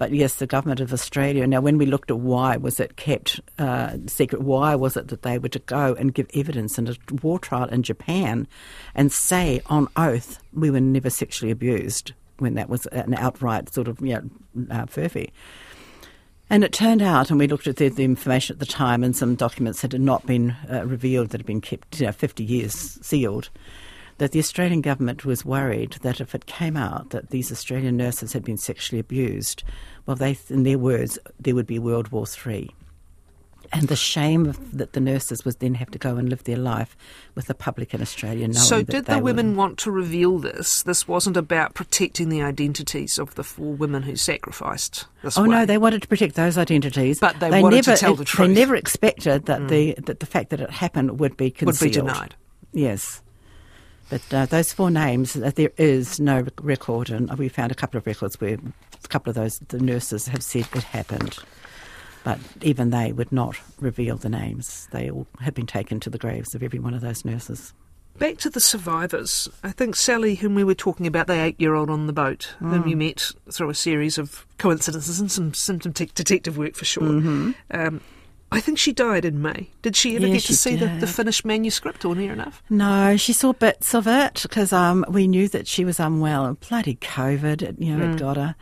But 0.00 0.14
yes, 0.14 0.36
the 0.36 0.46
government 0.46 0.80
of 0.80 0.94
Australia. 0.94 1.46
Now, 1.46 1.60
when 1.60 1.76
we 1.76 1.84
looked 1.84 2.10
at 2.10 2.16
why 2.16 2.56
was 2.56 2.80
it 2.80 2.96
kept 2.96 3.38
uh, 3.58 3.98
secret, 4.06 4.40
why 4.40 4.74
was 4.74 4.96
it 4.96 5.08
that 5.08 5.20
they 5.20 5.38
were 5.38 5.50
to 5.50 5.58
go 5.58 5.94
and 5.94 6.14
give 6.14 6.26
evidence 6.32 6.78
in 6.78 6.88
a 6.88 6.96
war 7.20 7.38
trial 7.38 7.68
in 7.68 7.82
Japan 7.82 8.48
and 8.94 9.12
say 9.12 9.60
on 9.66 9.88
oath 9.96 10.42
we 10.54 10.70
were 10.70 10.80
never 10.80 11.10
sexually 11.10 11.52
abused 11.52 12.14
when 12.38 12.54
that 12.54 12.70
was 12.70 12.86
an 12.86 13.12
outright 13.12 13.74
sort 13.74 13.88
of 13.88 14.00
you 14.00 14.14
know, 14.14 14.70
uh, 14.70 14.86
furphy. 14.86 15.32
And 16.48 16.64
it 16.64 16.72
turned 16.72 17.02
out, 17.02 17.28
and 17.28 17.38
we 17.38 17.46
looked 17.46 17.66
at 17.66 17.76
the, 17.76 17.90
the 17.90 18.02
information 18.02 18.54
at 18.54 18.58
the 18.58 18.64
time, 18.64 19.04
and 19.04 19.14
some 19.14 19.34
documents 19.34 19.82
that 19.82 19.92
had 19.92 20.00
not 20.00 20.24
been 20.24 20.56
uh, 20.72 20.86
revealed 20.86 21.28
that 21.28 21.40
had 21.40 21.46
been 21.46 21.60
kept 21.60 22.00
you 22.00 22.06
know, 22.06 22.12
50 22.12 22.42
years 22.42 22.98
sealed, 23.02 23.50
that 24.20 24.32
the 24.32 24.38
Australian 24.38 24.82
government 24.82 25.24
was 25.24 25.46
worried 25.46 25.92
that 26.02 26.20
if 26.20 26.34
it 26.34 26.44
came 26.44 26.76
out 26.76 27.08
that 27.08 27.30
these 27.30 27.50
Australian 27.50 27.96
nurses 27.96 28.34
had 28.34 28.44
been 28.44 28.58
sexually 28.58 29.00
abused, 29.00 29.64
well, 30.10 30.16
they, 30.16 30.36
in 30.48 30.64
their 30.64 30.76
words, 30.78 31.20
there 31.38 31.54
would 31.54 31.68
be 31.68 31.78
World 31.78 32.08
War 32.08 32.26
Three. 32.26 32.70
and 33.72 33.86
the 33.86 33.94
shame 33.94 34.46
of, 34.46 34.76
that 34.76 34.94
the 34.94 34.98
nurses 35.00 35.44
would 35.44 35.60
then 35.60 35.74
have 35.74 35.88
to 35.92 35.98
go 35.98 36.16
and 36.16 36.28
live 36.28 36.42
their 36.42 36.56
life 36.56 36.96
with 37.36 37.46
the 37.46 37.54
public 37.54 37.94
in 37.94 38.02
Australia. 38.02 38.48
Knowing 38.48 38.54
so, 38.54 38.82
did 38.82 39.04
they 39.04 39.12
the 39.14 39.18
were- 39.18 39.24
women 39.26 39.54
want 39.54 39.78
to 39.78 39.92
reveal 39.92 40.40
this? 40.40 40.82
This 40.82 41.06
wasn't 41.06 41.36
about 41.36 41.74
protecting 41.74 42.28
the 42.30 42.42
identities 42.42 43.16
of 43.20 43.36
the 43.36 43.44
four 43.44 43.72
women 43.74 44.02
who 44.02 44.16
sacrificed 44.16 45.06
this 45.22 45.38
Oh 45.38 45.42
way. 45.42 45.48
no, 45.50 45.64
they 45.66 45.78
wanted 45.78 46.02
to 46.02 46.08
protect 46.08 46.34
those 46.34 46.58
identities, 46.58 47.20
But 47.20 47.38
they 47.38 47.62
wanted 47.62 47.84
to 47.84 47.90
never, 47.90 48.00
tell 48.00 48.14
the 48.16 48.24
They 48.24 48.30
truth. 48.30 48.50
Mm. 48.50 48.54
never 48.54 48.74
expected 48.74 49.46
that 49.46 49.68
the 49.68 49.94
that 50.06 50.18
the 50.18 50.26
fact 50.26 50.50
that 50.50 50.60
it 50.60 50.70
happened 50.70 51.20
would 51.20 51.36
be 51.36 51.52
concealed. 51.52 51.80
would 51.80 51.86
be 51.86 51.90
denied. 52.12 52.34
Yes. 52.72 53.22
But 54.08 54.34
uh, 54.34 54.46
those 54.46 54.72
four 54.72 54.90
names, 54.90 55.36
uh, 55.36 55.52
there 55.54 55.70
is 55.76 56.18
no 56.18 56.44
record, 56.60 57.10
and 57.10 57.30
we 57.38 57.48
found 57.48 57.70
a 57.70 57.76
couple 57.76 57.98
of 57.98 58.04
records 58.08 58.40
where 58.40 58.58
a 59.04 59.08
couple 59.08 59.30
of 59.30 59.36
those 59.36 59.58
the 59.68 59.78
nurses 59.78 60.26
have 60.28 60.42
said 60.42 60.66
it 60.74 60.82
happened, 60.82 61.38
but 62.24 62.38
even 62.62 62.90
they 62.90 63.12
would 63.12 63.32
not 63.32 63.56
reveal 63.80 64.16
the 64.16 64.28
names. 64.28 64.88
They 64.90 65.10
all 65.10 65.26
have 65.40 65.54
been 65.54 65.66
taken 65.66 66.00
to 66.00 66.10
the 66.10 66.18
graves 66.18 66.54
of 66.54 66.62
every 66.62 66.78
one 66.78 66.94
of 66.94 67.00
those 67.00 67.24
nurses. 67.24 67.72
Back 68.18 68.38
to 68.38 68.50
the 68.50 68.60
survivors. 68.60 69.48
I 69.62 69.70
think 69.70 69.96
Sally, 69.96 70.34
whom 70.34 70.54
we 70.54 70.64
were 70.64 70.74
talking 70.74 71.06
about, 71.06 71.26
the 71.26 71.40
eight-year-old 71.40 71.88
on 71.88 72.06
the 72.06 72.12
boat, 72.12 72.54
whom 72.58 72.86
you 72.86 72.96
met 72.96 73.32
through 73.50 73.70
a 73.70 73.74
series 73.74 74.18
of 74.18 74.44
coincidences 74.58 75.20
and 75.20 75.32
some, 75.32 75.54
some 75.54 75.78
detec- 75.78 76.12
detective 76.12 76.58
work 76.58 76.74
for 76.74 76.84
sure. 76.84 77.06
Um, 77.70 78.00
I 78.52 78.60
think 78.60 78.78
she 78.78 78.92
died 78.92 79.24
in 79.24 79.40
May. 79.40 79.68
Did 79.82 79.94
she 79.94 80.16
ever 80.16 80.26
Yeah, 80.26 80.34
get 80.34 80.42
to 80.44 80.56
see 80.56 80.74
the, 80.74 80.86
the 80.98 81.06
finished 81.06 81.44
manuscript 81.44 82.04
or 82.04 82.14
near 82.16 82.32
enough? 82.32 82.62
No, 82.68 83.16
she 83.16 83.32
saw 83.32 83.52
bits 83.52 83.94
of 83.94 84.06
it 84.08 84.40
because 84.42 84.72
um, 84.72 85.04
we 85.08 85.28
knew 85.28 85.46
that 85.48 85.68
she 85.68 85.84
was 85.84 86.00
unwell. 86.00 86.44
and 86.46 86.58
Bloody 86.60 86.96
COVID, 86.96 87.62
it, 87.62 87.76
you 87.78 87.96
know, 87.96 88.04
Mm. 88.06 88.14
it 88.14 88.18
got 88.18 88.36
her. 88.36 88.56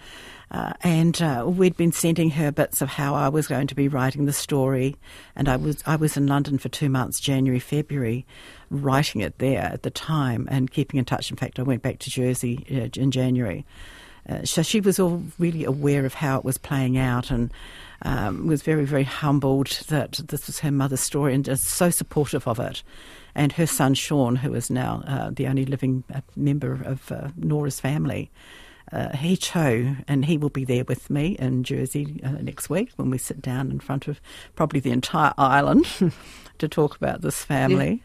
Uh, 0.51 0.73
and 0.83 1.21
uh, 1.21 1.45
we'd 1.47 1.77
been 1.77 1.93
sending 1.93 2.31
her 2.31 2.51
bits 2.51 2.81
of 2.81 2.89
how 2.89 3.15
I 3.15 3.29
was 3.29 3.47
going 3.47 3.67
to 3.67 3.75
be 3.75 3.87
writing 3.87 4.25
the 4.25 4.33
story, 4.33 4.97
and 5.37 5.47
I 5.47 5.57
was 5.57 5.83
I 5.85 5.97
was 5.97 6.17
in 6.17 6.27
London 6.27 6.57
for 6.57 6.71
two 6.71 6.89
months, 6.89 7.21
January, 7.21 7.59
February, 7.61 8.25
writing 8.71 9.21
it 9.21 9.39
there 9.41 9.65
at 9.65 9.83
the 9.83 9.91
time 9.91 10.49
and 10.51 10.71
keeping 10.71 10.97
in 10.99 11.05
touch. 11.05 11.31
In 11.31 11.37
fact, 11.37 11.59
I 11.59 11.63
went 11.65 11.83
back 11.83 11.99
to 11.99 12.11
Jersey 12.11 12.65
uh, 12.71 12.89
in 12.99 13.11
January, 13.11 13.67
uh, 14.27 14.43
so 14.45 14.63
she 14.63 14.81
was 14.81 14.99
all 14.99 15.23
really 15.39 15.65
aware 15.65 16.07
of 16.07 16.15
how 16.15 16.39
it 16.39 16.45
was 16.47 16.57
playing 16.57 16.97
out 16.97 17.31
and 17.31 17.51
um, 18.03 18.47
was 18.47 18.63
very, 18.63 18.85
very 18.85 19.05
humbled 19.05 19.69
that 19.89 20.21
this 20.29 20.47
was 20.47 20.61
her 20.61 20.71
mother's 20.71 21.01
story 21.01 21.35
and 21.35 21.45
just 21.45 21.65
so 21.65 21.91
supportive 21.91 22.47
of 22.47 22.59
it. 22.59 22.83
And 23.35 23.53
her 23.53 23.67
son 23.67 23.95
Sean, 23.95 24.37
who 24.37 24.55
is 24.55 24.71
now 24.71 25.03
uh, 25.07 25.31
the 25.33 25.47
only 25.47 25.65
living 25.65 26.05
uh, 26.13 26.21
member 26.37 26.81
of 26.85 27.11
uh, 27.13 27.29
Norah's 27.37 27.81
family, 27.81 28.31
uh, 28.93 29.15
he 29.17 29.37
chose, 29.37 29.97
and 30.07 30.25
he 30.25 30.39
will 30.39 30.49
be 30.49 30.65
there 30.65 30.85
with 30.85 31.11
me 31.11 31.37
in 31.39 31.63
Jersey 31.63 32.21
uh, 32.25 32.31
next 32.41 32.71
week 32.71 32.91
when 32.97 33.11
we 33.11 33.19
sit 33.19 33.43
down 33.43 33.71
in 33.71 33.81
front 33.81 34.09
of 34.09 34.21
probably 34.55 34.81
the 34.81 34.91
entire 34.91 35.35
island 35.37 35.87
to 36.59 36.69
talk 36.69 36.97
about 36.97 37.21
this 37.21 37.45
family. 37.45 38.03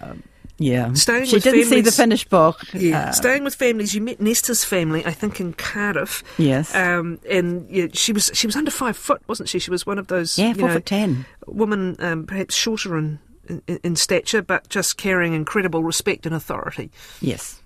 Um, 0.00 0.22
yeah, 0.58 0.92
Staying 0.94 1.26
she 1.26 1.36
with 1.36 1.44
didn't 1.44 1.64
see 1.64 1.80
the 1.80 1.90
families- 1.92 1.96
finished 1.96 2.30
book. 2.30 2.62
Yeah, 2.74 3.08
Uh, 3.08 3.12
staying 3.12 3.44
with 3.44 3.54
families. 3.54 3.94
You 3.94 4.00
met 4.00 4.20
Nesta's 4.20 4.64
family, 4.64 5.04
I 5.06 5.12
think, 5.12 5.40
in 5.40 5.52
Cardiff. 5.52 6.22
Yes. 6.36 6.74
um, 6.74 7.18
and 7.30 7.68
yeah, 7.70 7.86
she 7.92 8.12
was 8.12 8.30
she 8.34 8.46
was 8.46 8.56
under 8.56 8.70
five 8.70 8.96
foot, 8.96 9.22
wasn't 9.28 9.48
she? 9.48 9.58
She 9.58 9.70
was 9.70 9.86
one 9.86 9.98
of 9.98 10.08
those 10.08 10.38
yeah, 10.38 10.48
you 10.48 10.54
four 10.54 10.68
know, 10.68 10.74
foot 10.74 10.86
ten. 10.86 11.26
woman, 11.46 11.96
um, 12.00 12.24
perhaps 12.26 12.54
shorter 12.54 12.98
in, 12.98 13.18
in 13.48 13.62
in 13.82 13.96
stature, 13.96 14.42
but 14.42 14.68
just 14.68 14.96
carrying 14.96 15.32
incredible 15.32 15.82
respect 15.84 16.26
and 16.26 16.34
authority. 16.34 16.90
Yes. 17.20 17.62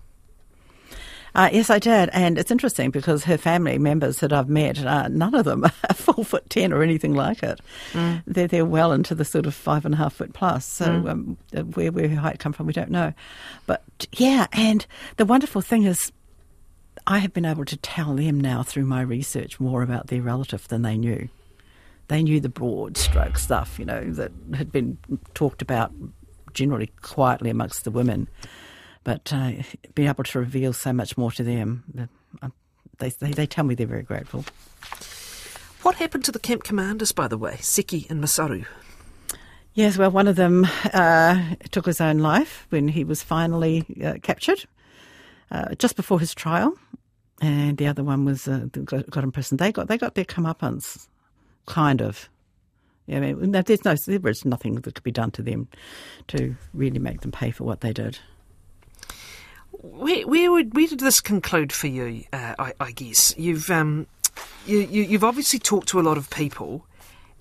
Uh, 1.35 1.49
yes, 1.53 1.71
I 1.71 1.79
did, 1.79 2.11
and 2.13 2.37
it's 2.37 2.51
interesting 2.51 2.91
because 2.91 3.25
her 3.25 3.39
family 3.39 3.79
members 3.79 4.19
that 4.19 4.33
I've 4.33 4.49
met, 4.49 4.85
uh, 4.85 5.09
none 5.09 5.35
of 5.35 5.45
them 5.45 5.65
are 5.89 5.95
four 5.95 6.25
foot 6.25 6.49
ten 6.51 6.73
or 6.73 6.83
anything 6.83 7.15
like 7.15 7.43
it. 7.43 7.61
They're 8.27 8.49
they're 8.49 8.67
well 8.67 8.93
into 8.93 9.15
the 9.15 9.25
sort 9.25 9.47
of 9.47 9.55
five 9.55 9.85
and 9.85 9.95
a 9.95 9.97
half 9.97 10.15
foot 10.15 10.35
plus. 10.35 10.67
So 10.67 10.85
um, 11.09 11.37
uh, 11.57 11.63
where 11.63 11.91
where 11.91 12.09
her 12.09 12.17
height 12.17 12.39
come 12.39 12.53
from, 12.53 12.67
we 12.67 12.73
don't 12.73 12.91
know. 12.91 13.15
But 13.67 13.83
yeah, 14.13 14.47
and 14.53 14.87
the 15.17 15.25
wonderful 15.25 15.63
thing 15.63 15.85
is, 15.85 16.13
I 17.07 17.19
have 17.19 17.33
been 17.33 17.47
able 17.47 17.65
to 17.65 17.77
tell 17.79 18.15
them 18.15 18.39
now 18.39 18.63
through 18.63 18.85
my 18.85 19.01
research 19.01 19.59
more 19.59 19.83
about 19.83 20.09
their 20.09 20.23
relative 20.23 20.69
than 20.69 20.83
they 20.83 20.99
knew. 20.99 21.29
They 22.09 22.23
knew 22.23 22.41
the 22.41 22.51
broad 22.51 22.99
stroke 22.99 23.39
stuff, 23.39 23.79
you 23.79 23.87
know, 23.87 24.11
that 24.13 24.33
had 24.55 24.71
been 24.71 24.99
talked 25.33 25.63
about 25.63 25.93
generally 26.53 26.91
quietly 27.01 27.49
amongst 27.49 27.85
the 27.85 27.91
women 27.91 28.29
but 29.05 29.33
uh, 29.33 29.53
being 29.95 30.09
able 30.09 30.25
to 30.25 30.39
reveal 30.39 30.73
so 30.73 30.93
much 30.93 31.17
more 31.17 31.31
to 31.33 31.43
them, 31.43 32.09
uh, 32.43 32.49
they, 32.99 33.11
they, 33.11 33.31
they 33.33 33.47
tell 33.47 33.65
me 33.65 33.75
they're 33.75 33.87
very 33.87 34.03
grateful. 34.03 34.45
What 35.83 35.97
happened 35.97 36.25
to 36.27 36.33
the 36.33 36.39
camp 36.39 36.63
commanders, 36.63 37.13
by 37.13 37.27
the 37.27 37.37
way, 37.37 37.57
Seki 37.61 38.07
and 38.09 38.23
Masaru? 38.23 38.67
Yes, 39.75 39.97
well, 39.97 40.11
one 40.11 40.29
of 40.29 40.37
them 40.37 40.67
uh, 40.93 41.55
took 41.71 41.87
his 41.87 42.01
own 42.01 42.19
life 42.19 42.67
when 42.69 42.89
he 42.89 43.05
was 43.05 43.23
finally 43.23 43.85
uh, 44.05 44.15
captured, 44.23 44.65
uh, 45.51 45.75
just 45.77 45.97
before 45.97 46.21
his 46.21 46.35
trial, 46.35 46.75
and 47.41 47.79
the 47.79 47.87
other 47.87 48.05
one 48.05 48.25
was 48.25 48.47
uh, 48.47 48.67
got, 48.85 49.09
got 49.09 49.25
in 49.25 49.33
prison. 49.33 49.57
They 49.57 49.73
got 49.73 49.89
they 49.89 49.99
got 49.99 50.15
their 50.15 50.27
comeuppance, 50.27 51.09
kind 51.67 52.03
of. 52.03 52.29
Yeah, 53.07 53.17
I 53.17 53.33
mean, 53.33 53.51
there's 53.51 53.85
no, 53.85 53.95
there 53.95 54.21
was 54.21 54.45
nothing 54.45 54.77
that 54.77 54.95
could 54.95 55.03
be 55.03 55.11
done 55.11 55.33
to 55.33 55.43
them 55.43 55.69
to 56.29 56.55
really 56.73 57.01
make 57.01 57.23
them 57.23 57.33
pay 57.33 57.51
for 57.51 57.65
what 57.65 57.81
they 57.81 57.93
did. 57.93 58.19
Where 59.83 60.27
where, 60.27 60.51
would, 60.53 60.75
where 60.75 60.87
did 60.87 61.01
this 61.01 61.21
conclude 61.21 61.73
for 61.73 61.89
you? 61.89 62.25
Uh, 62.33 62.55
I, 62.59 62.73
I 62.79 62.91
guess 62.93 63.35
you've 63.37 63.69
um, 63.71 64.07
you, 64.65 64.79
you 64.79 65.03
you've 65.03 65.25
obviously 65.25 65.59
talked 65.59 65.89
to 65.89 66.01
a 66.01 66.03
lot 66.03 66.17
of 66.17 66.31
people, 66.31 66.87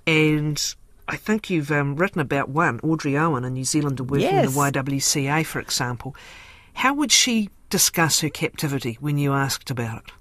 and 0.08 0.60
I 1.08 1.18
think 1.18 1.50
you've 1.50 1.72
um, 1.72 1.96
written 1.96 2.20
about 2.20 2.50
one, 2.50 2.80
Audrey 2.82 3.16
Owen, 3.18 3.44
a 3.44 3.50
New 3.50 3.64
Zealander 3.64 4.04
working 4.04 4.28
in 4.28 4.46
the 4.46 4.52
YWCA, 4.52 5.46
for 5.46 5.60
example. 5.60 6.16
How 6.74 6.94
would 6.94 7.12
she 7.12 7.50
discuss 7.70 8.22
her 8.22 8.30
captivity 8.30 8.98
when 9.00 9.18
you 9.18 9.34
asked 9.34 9.70
about 9.70 10.00
it? 10.00 10.12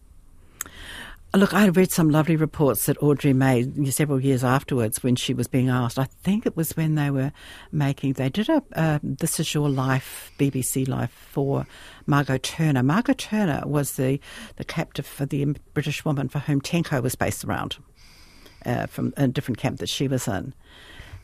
Look, 1.33 1.55
I 1.55 1.69
read 1.69 1.93
some 1.93 2.11
lovely 2.11 2.35
reports 2.35 2.87
that 2.87 3.01
Audrey 3.01 3.33
made 3.33 3.95
several 3.95 4.21
years 4.21 4.43
afterwards 4.43 5.05
when 5.05 5.14
she 5.14 5.33
was 5.33 5.47
being 5.47 5.69
asked. 5.69 5.97
I 5.97 6.09
think 6.25 6.45
it 6.45 6.57
was 6.57 6.77
when 6.77 6.97
they 6.97 7.09
were 7.09 7.31
making, 7.71 8.14
they 8.14 8.29
did 8.29 8.49
a 8.49 8.61
uh, 8.75 8.99
This 9.01 9.38
Is 9.38 9.55
Your 9.55 9.69
Life, 9.69 10.33
BBC 10.40 10.88
Life 10.88 11.12
for 11.12 11.69
Margot 12.05 12.38
Turner. 12.38 12.83
Margot 12.83 13.12
Turner 13.12 13.62
was 13.64 13.93
the, 13.93 14.19
the 14.57 14.64
captive 14.64 15.07
for 15.07 15.25
the 15.25 15.45
British 15.73 16.05
woman 16.05 16.29
for 16.29 16.40
whom 16.40 16.61
Tenko 16.61 17.01
was 17.01 17.14
based 17.14 17.45
around 17.45 17.77
uh, 18.66 18.87
from 18.87 19.14
a 19.16 19.29
different 19.29 19.59
camp 19.59 19.79
that 19.79 19.88
she 19.88 20.09
was 20.09 20.27
in. 20.27 20.53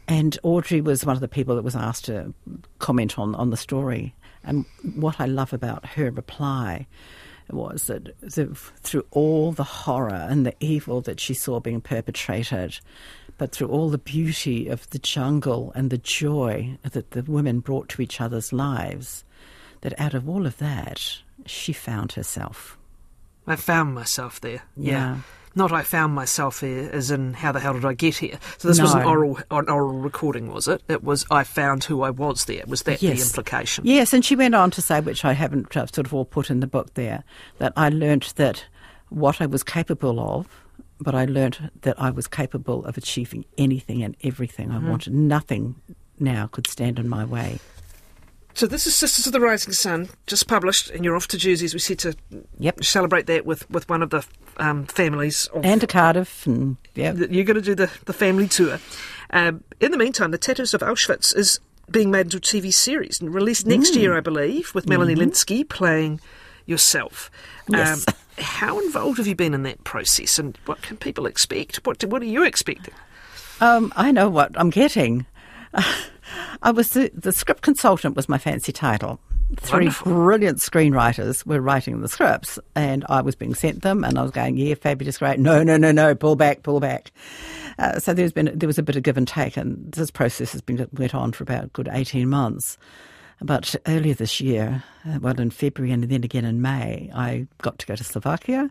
And 0.07 0.39
Audrey 0.45 0.81
was 0.81 1.05
one 1.05 1.17
of 1.17 1.21
the 1.21 1.27
people 1.27 1.57
that 1.57 1.65
was 1.65 1.75
asked 1.75 2.05
to 2.05 2.33
comment 2.79 3.19
on, 3.19 3.35
on 3.35 3.51
the 3.51 3.57
story. 3.57 4.15
And 4.45 4.67
what 4.95 5.19
I 5.19 5.27
love 5.27 5.53
about 5.53 5.85
her 5.85 6.13
reply 6.13 6.87
was 7.53 7.85
that 7.85 8.19
the, 8.21 8.47
through 8.81 9.05
all 9.11 9.53
the 9.53 9.65
horror 9.65 10.27
and 10.29 10.45
the 10.47 10.55
evil 10.61 11.01
that 11.03 11.21
she 11.21 11.35
saw 11.35 11.61
being 11.61 11.81
perpetrated, 11.81 12.79
but 13.39 13.53
through 13.53 13.69
all 13.69 13.91
the 13.91 13.99
beauty 13.99 14.69
of 14.69 14.89
the 14.91 14.99
jungle 14.99 15.73
and 15.75 15.91
the 15.91 15.99
joy 15.99 16.79
that 16.91 17.11
the 17.13 17.23
women 17.23 17.61
brought 17.61 17.89
to 17.91 18.03
each 18.03 18.21
other's 18.21 18.53
lives, 18.53 19.25
that 19.83 19.99
out 20.01 20.15
of 20.15 20.29
all 20.29 20.47
of 20.47 20.59
that, 20.59 21.19
she 21.45 21.73
found 21.73 22.13
herself. 22.13 22.79
I 23.47 23.57
found 23.57 23.95
myself 23.95 24.41
there. 24.41 24.63
Yeah. 24.77 25.19
Not 25.57 25.73
I 25.73 25.83
found 25.83 26.15
myself 26.15 26.61
here, 26.61 26.91
as 26.93 27.11
in 27.11 27.33
how 27.33 27.51
the 27.51 27.61
hell 27.61 27.73
did 27.73 27.87
I 27.87 27.95
get 27.95 28.19
here? 28.19 28.39
So 28.59 28.69
this 28.69 28.79
was 28.79 28.93
an 28.93 29.05
oral 29.05 29.39
an 29.51 29.71
oral 29.71 29.99
recording, 29.99 30.53
was 30.53 30.69
it? 30.69 30.83
It 30.87 31.03
was 31.03 31.25
I 31.31 31.45
found 31.45 31.83
who 31.85 32.03
I 32.03 32.11
was 32.11 32.45
there. 32.45 32.63
Was 32.67 32.83
that 32.83 33.01
the 33.01 33.11
implication? 33.11 33.87
Yes, 33.87 34.13
and 34.13 34.23
she 34.23 34.37
went 34.37 34.55
on 34.55 34.71
to 34.73 34.83
say, 34.83 35.01
which 35.01 35.25
I 35.25 35.33
haven't 35.33 35.75
uh, 35.75 35.87
sort 35.87 36.07
of 36.07 36.13
all 36.13 36.27
put 36.27 36.51
in 36.51 36.61
the 36.61 36.67
book 36.67 36.93
there, 36.93 37.25
that 37.57 37.73
I 37.75 37.89
learnt 37.89 38.35
that 38.37 38.67
what 39.09 39.41
I 39.41 39.47
was 39.47 39.63
capable 39.63 40.21
of, 40.21 40.47
but 41.01 41.15
I 41.15 41.25
learnt 41.25 41.59
that 41.83 41.99
I 42.01 42.11
was 42.11 42.27
capable 42.27 42.85
of 42.85 42.99
achieving 42.99 43.47
anything 43.57 44.03
and 44.03 44.15
everything 44.23 44.71
I 44.71 44.79
wanted. 44.79 45.15
Nothing 45.15 45.77
now 46.19 46.49
could 46.49 46.67
stand 46.67 46.99
in 46.99 47.09
my 47.09 47.25
way. 47.25 47.59
So 48.57 48.67
this 48.67 48.87
is 48.87 48.97
Sisters 48.97 49.27
of 49.27 49.35
the 49.35 49.41
Rising 49.41 49.75
Sun, 49.75 50.09
just 50.27 50.49
published, 50.49 50.89
and 50.89 51.05
you're 51.05 51.15
off 51.15 51.29
to 51.29 51.37
Jersey, 51.37 51.67
as 51.67 51.75
we 51.75 51.79
said, 51.79 51.99
to 51.99 52.17
Yep. 52.59 52.83
celebrate 52.85 53.27
that 53.27 53.45
with, 53.45 53.69
with 53.71 53.87
one 53.91 54.01
of 54.03 54.09
the 54.09 54.25
um, 54.57 54.87
families. 54.87 55.47
Of, 55.53 55.63
And 55.63 55.79
to 55.83 55.87
Cardiff, 55.87 56.47
and 56.47 56.79
yeah, 56.95 57.13
You're 57.13 57.45
going 57.45 57.57
to 57.57 57.61
do 57.61 57.75
the, 57.75 57.91
the 58.07 58.15
family 58.15 58.49
tour. 58.49 58.79
Um, 59.29 59.63
in 59.79 59.91
the 59.91 59.99
meantime, 59.99 60.31
The 60.31 60.39
Tattooist 60.39 60.73
of 60.73 60.81
Auschwitz 60.81 61.37
is 61.37 61.61
being 61.91 62.11
made 62.11 62.33
into 62.33 62.39
a 62.39 62.41
TV 62.41 62.73
series 62.73 63.21
and 63.21 63.35
released 63.35 63.67
next 63.67 63.93
Mm. 63.93 63.97
year, 64.01 64.17
I 64.17 64.21
believe, 64.21 64.75
with 64.75 64.89
Melanie 64.89 65.15
Lynskey 65.17 65.69
playing 65.69 66.21
yourself. 66.65 67.31
Um, 67.69 67.75
Yes. 67.77 68.07
how 68.39 68.81
involved 68.81 69.19
have 69.19 69.27
you 69.27 69.35
been 69.37 69.53
in 69.53 69.65
that 69.65 69.85
process, 69.85 70.39
and 70.39 70.59
what 70.65 70.81
can 70.81 70.97
people 70.97 71.27
expect? 71.27 71.85
What 71.85 71.99
do, 71.99 72.09
what 72.09 72.23
are 72.23 72.25
you 72.25 72.43
expecting? 72.43 72.95
Um, 73.61 73.93
I 73.97 74.13
know 74.13 74.31
what 74.31 74.53
I'm 74.59 74.71
getting. 74.71 75.27
I 76.63 76.71
was 76.71 76.91
the, 76.91 77.11
the 77.15 77.33
script 77.33 77.63
consultant 77.63 78.17
was 78.17 78.29
my 78.29 78.39
fancy 78.39 78.73
title, 78.73 79.21
three 79.57 79.87
Wonderful. 79.87 80.13
brilliant 80.13 80.59
screenwriters 80.59 81.47
were 81.47 81.61
writing 81.61 82.01
the 82.01 82.09
scripts, 82.09 82.59
and 82.75 83.05
I 83.09 83.21
was 83.21 83.35
being 83.35 83.55
sent 83.55 83.83
them, 83.83 84.05
and 84.05 84.19
I 84.19 84.23
was 84.23 84.31
going, 84.33 84.57
"Yeah, 84.57 84.75
fabulous, 84.75 85.19
great." 85.19 85.39
No, 85.39 85.63
no, 85.63 85.77
no, 85.77 85.93
no, 85.93 86.15
pull 86.15 86.37
back, 86.37 86.63
pull 86.63 86.81
back. 86.81 87.13
Uh, 87.79 87.99
so 87.99 88.15
there's 88.15 88.33
been 88.33 88.51
there 88.55 88.67
was 88.67 88.79
a 88.79 88.83
bit 88.83 88.97
of 88.97 89.03
give 89.03 89.17
and 89.17 89.29
take, 89.29 89.57
and 89.57 89.93
this 89.93 90.11
process 90.11 90.53
has 90.53 90.61
been 90.63 90.89
went 90.95 91.15
on 91.15 91.33
for 91.33 91.45
about 91.45 91.65
a 91.65 91.69
good 91.69 91.89
eighteen 91.93 92.29
months. 92.29 92.79
But 93.43 93.75
earlier 93.87 94.15
this 94.15 94.41
year, 94.41 94.83
uh, 95.07 95.19
well, 95.21 95.39
in 95.39 95.51
February 95.51 95.93
and 95.93 96.03
then 96.05 96.25
again 96.25 96.47
in 96.47 96.63
May, 96.63 97.11
I 97.15 97.47
got 97.61 97.79
to 97.81 97.87
go 97.87 97.95
to 97.95 98.03
Slovakia, 98.03 98.71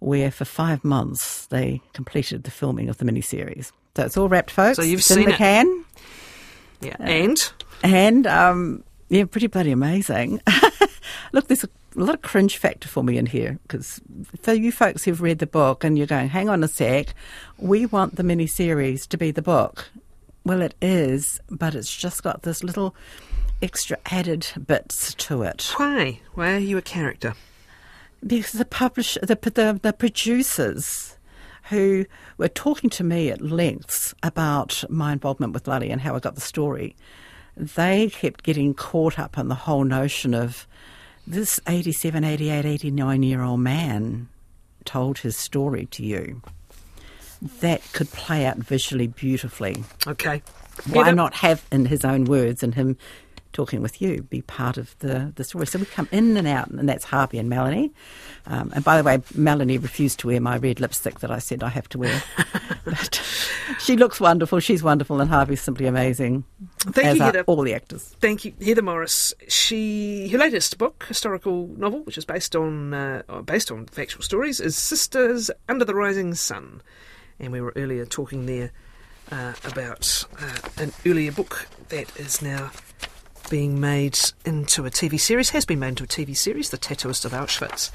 where 0.00 0.32
for 0.32 0.44
five 0.44 0.82
months 0.82 1.46
they 1.46 1.80
completed 1.92 2.42
the 2.42 2.50
filming 2.50 2.88
of 2.88 2.98
the 2.98 3.04
miniseries. 3.04 3.70
So 3.96 4.02
it's 4.04 4.16
all 4.16 4.28
wrapped, 4.28 4.50
folks. 4.50 4.76
So 4.78 4.82
you've 4.82 4.98
It's 4.98 5.10
in 5.12 5.18
seen 5.18 5.26
the 5.28 5.34
it. 5.34 5.38
can. 5.38 5.84
Yeah. 6.84 6.96
And 7.00 7.52
And 7.82 8.26
um, 8.26 8.84
yeah, 9.08 9.24
pretty 9.24 9.46
bloody 9.46 9.72
amazing. 9.72 10.40
Look, 11.32 11.48
there's 11.48 11.64
a 11.64 11.68
lot 11.94 12.14
of 12.14 12.22
cringe 12.22 12.56
factor 12.56 12.88
for 12.88 13.04
me 13.04 13.18
in 13.18 13.26
here 13.26 13.58
because 13.62 14.00
for 14.42 14.52
you 14.52 14.72
folks 14.72 15.04
who've 15.04 15.20
read 15.20 15.38
the 15.38 15.46
book 15.46 15.84
and 15.84 15.96
you're 15.96 16.06
going, 16.06 16.28
hang 16.28 16.48
on 16.48 16.64
a 16.64 16.68
sec, 16.68 17.14
we 17.58 17.86
want 17.86 18.16
the 18.16 18.22
miniseries 18.22 19.06
to 19.08 19.16
be 19.16 19.30
the 19.30 19.42
book. 19.42 19.90
Well, 20.44 20.60
it 20.60 20.74
is, 20.82 21.40
but 21.50 21.74
it's 21.74 21.94
just 21.94 22.22
got 22.22 22.42
this 22.42 22.62
little 22.62 22.94
extra 23.62 23.96
added 24.06 24.46
bits 24.66 25.14
to 25.14 25.42
it. 25.42 25.72
why? 25.76 26.20
Why 26.34 26.54
are 26.54 26.58
you 26.58 26.76
a 26.76 26.82
character? 26.82 27.34
Because 28.26 28.52
the 28.52 28.64
publish 28.64 29.16
the, 29.22 29.36
the 29.36 29.78
the 29.82 29.92
producers 29.92 31.13
who 31.70 32.04
were 32.36 32.48
talking 32.48 32.90
to 32.90 33.04
me 33.04 33.30
at 33.30 33.40
lengths 33.40 34.14
about 34.22 34.84
my 34.88 35.12
involvement 35.12 35.52
with 35.52 35.66
Lale 35.66 35.90
and 35.90 36.00
how 36.00 36.14
I 36.14 36.18
got 36.18 36.34
the 36.34 36.40
story, 36.40 36.94
they 37.56 38.08
kept 38.10 38.42
getting 38.42 38.74
caught 38.74 39.18
up 39.18 39.38
in 39.38 39.48
the 39.48 39.54
whole 39.54 39.84
notion 39.84 40.34
of 40.34 40.66
this 41.26 41.60
87, 41.66 42.22
88, 42.24 42.64
89 42.64 43.22
year 43.22 43.42
old 43.42 43.60
man 43.60 44.28
told 44.84 45.18
his 45.18 45.36
story 45.36 45.86
to 45.86 46.04
you. 46.04 46.42
That 47.60 47.82
could 47.92 48.10
play 48.10 48.46
out 48.46 48.58
visually 48.58 49.06
beautifully. 49.06 49.84
Okay. 50.06 50.42
Why 50.90 51.10
not 51.12 51.34
have 51.34 51.64
in 51.70 51.86
his 51.86 52.04
own 52.04 52.24
words 52.24 52.62
and 52.62 52.74
him 52.74 52.96
talking 53.54 53.80
with 53.80 54.02
you 54.02 54.22
be 54.22 54.42
part 54.42 54.76
of 54.76 54.98
the, 54.98 55.32
the 55.36 55.44
story? 55.44 55.66
So 55.66 55.78
we 55.78 55.86
come 55.86 56.08
in 56.12 56.36
and 56.36 56.46
out, 56.46 56.68
and 56.68 56.88
that's 56.88 57.04
Harvey 57.04 57.38
and 57.38 57.48
Melanie. 57.48 57.92
Um, 58.46 58.72
and 58.74 58.84
by 58.84 58.98
the 58.98 59.02
way, 59.02 59.22
Melanie 59.34 59.78
refused 59.78 60.18
to 60.20 60.26
wear 60.26 60.40
my 60.40 60.58
red 60.58 60.80
lipstick 60.80 61.20
that 61.20 61.30
I 61.30 61.38
said 61.38 61.62
I 61.62 61.68
have 61.68 61.88
to 61.90 61.98
wear. 61.98 62.22
but 62.84 63.22
she 63.78 63.96
looks 63.96 64.20
wonderful. 64.20 64.60
She's 64.60 64.82
wonderful, 64.82 65.20
and 65.20 65.30
Harvey's 65.30 65.62
simply 65.62 65.86
amazing. 65.86 66.44
Thank 66.80 67.06
as 67.06 67.16
you, 67.16 67.22
Heather. 67.22 67.44
all 67.46 67.62
the 67.62 67.74
actors. 67.74 68.14
Thank 68.20 68.44
you, 68.44 68.52
Heather 68.62 68.82
Morris. 68.82 69.32
She 69.48 70.28
her 70.28 70.38
latest 70.38 70.76
book, 70.76 71.06
historical 71.08 71.68
novel, 71.68 72.00
which 72.00 72.18
is 72.18 72.24
based 72.24 72.54
on 72.54 72.92
uh, 72.92 73.22
based 73.44 73.70
on 73.70 73.86
factual 73.86 74.22
stories, 74.22 74.60
is 74.60 74.76
Sisters 74.76 75.50
Under 75.68 75.84
the 75.84 75.94
Rising 75.94 76.34
Sun, 76.34 76.82
and 77.38 77.52
we 77.52 77.60
were 77.60 77.72
earlier 77.76 78.04
talking 78.04 78.46
there 78.46 78.72
uh, 79.30 79.54
about 79.64 80.24
uh, 80.40 80.58
an 80.78 80.92
earlier 81.06 81.32
book 81.32 81.66
that 81.88 82.14
is 82.18 82.42
now 82.42 82.70
being 83.50 83.80
made 83.80 84.18
into 84.44 84.86
a 84.86 84.90
TV 84.90 85.18
series, 85.18 85.50
has 85.50 85.64
been 85.64 85.78
made 85.78 85.88
into 85.88 86.04
a 86.04 86.06
TV 86.06 86.36
series, 86.36 86.70
The 86.70 86.78
Tattooist 86.78 87.24
of 87.24 87.32
Auschwitz. 87.32 87.90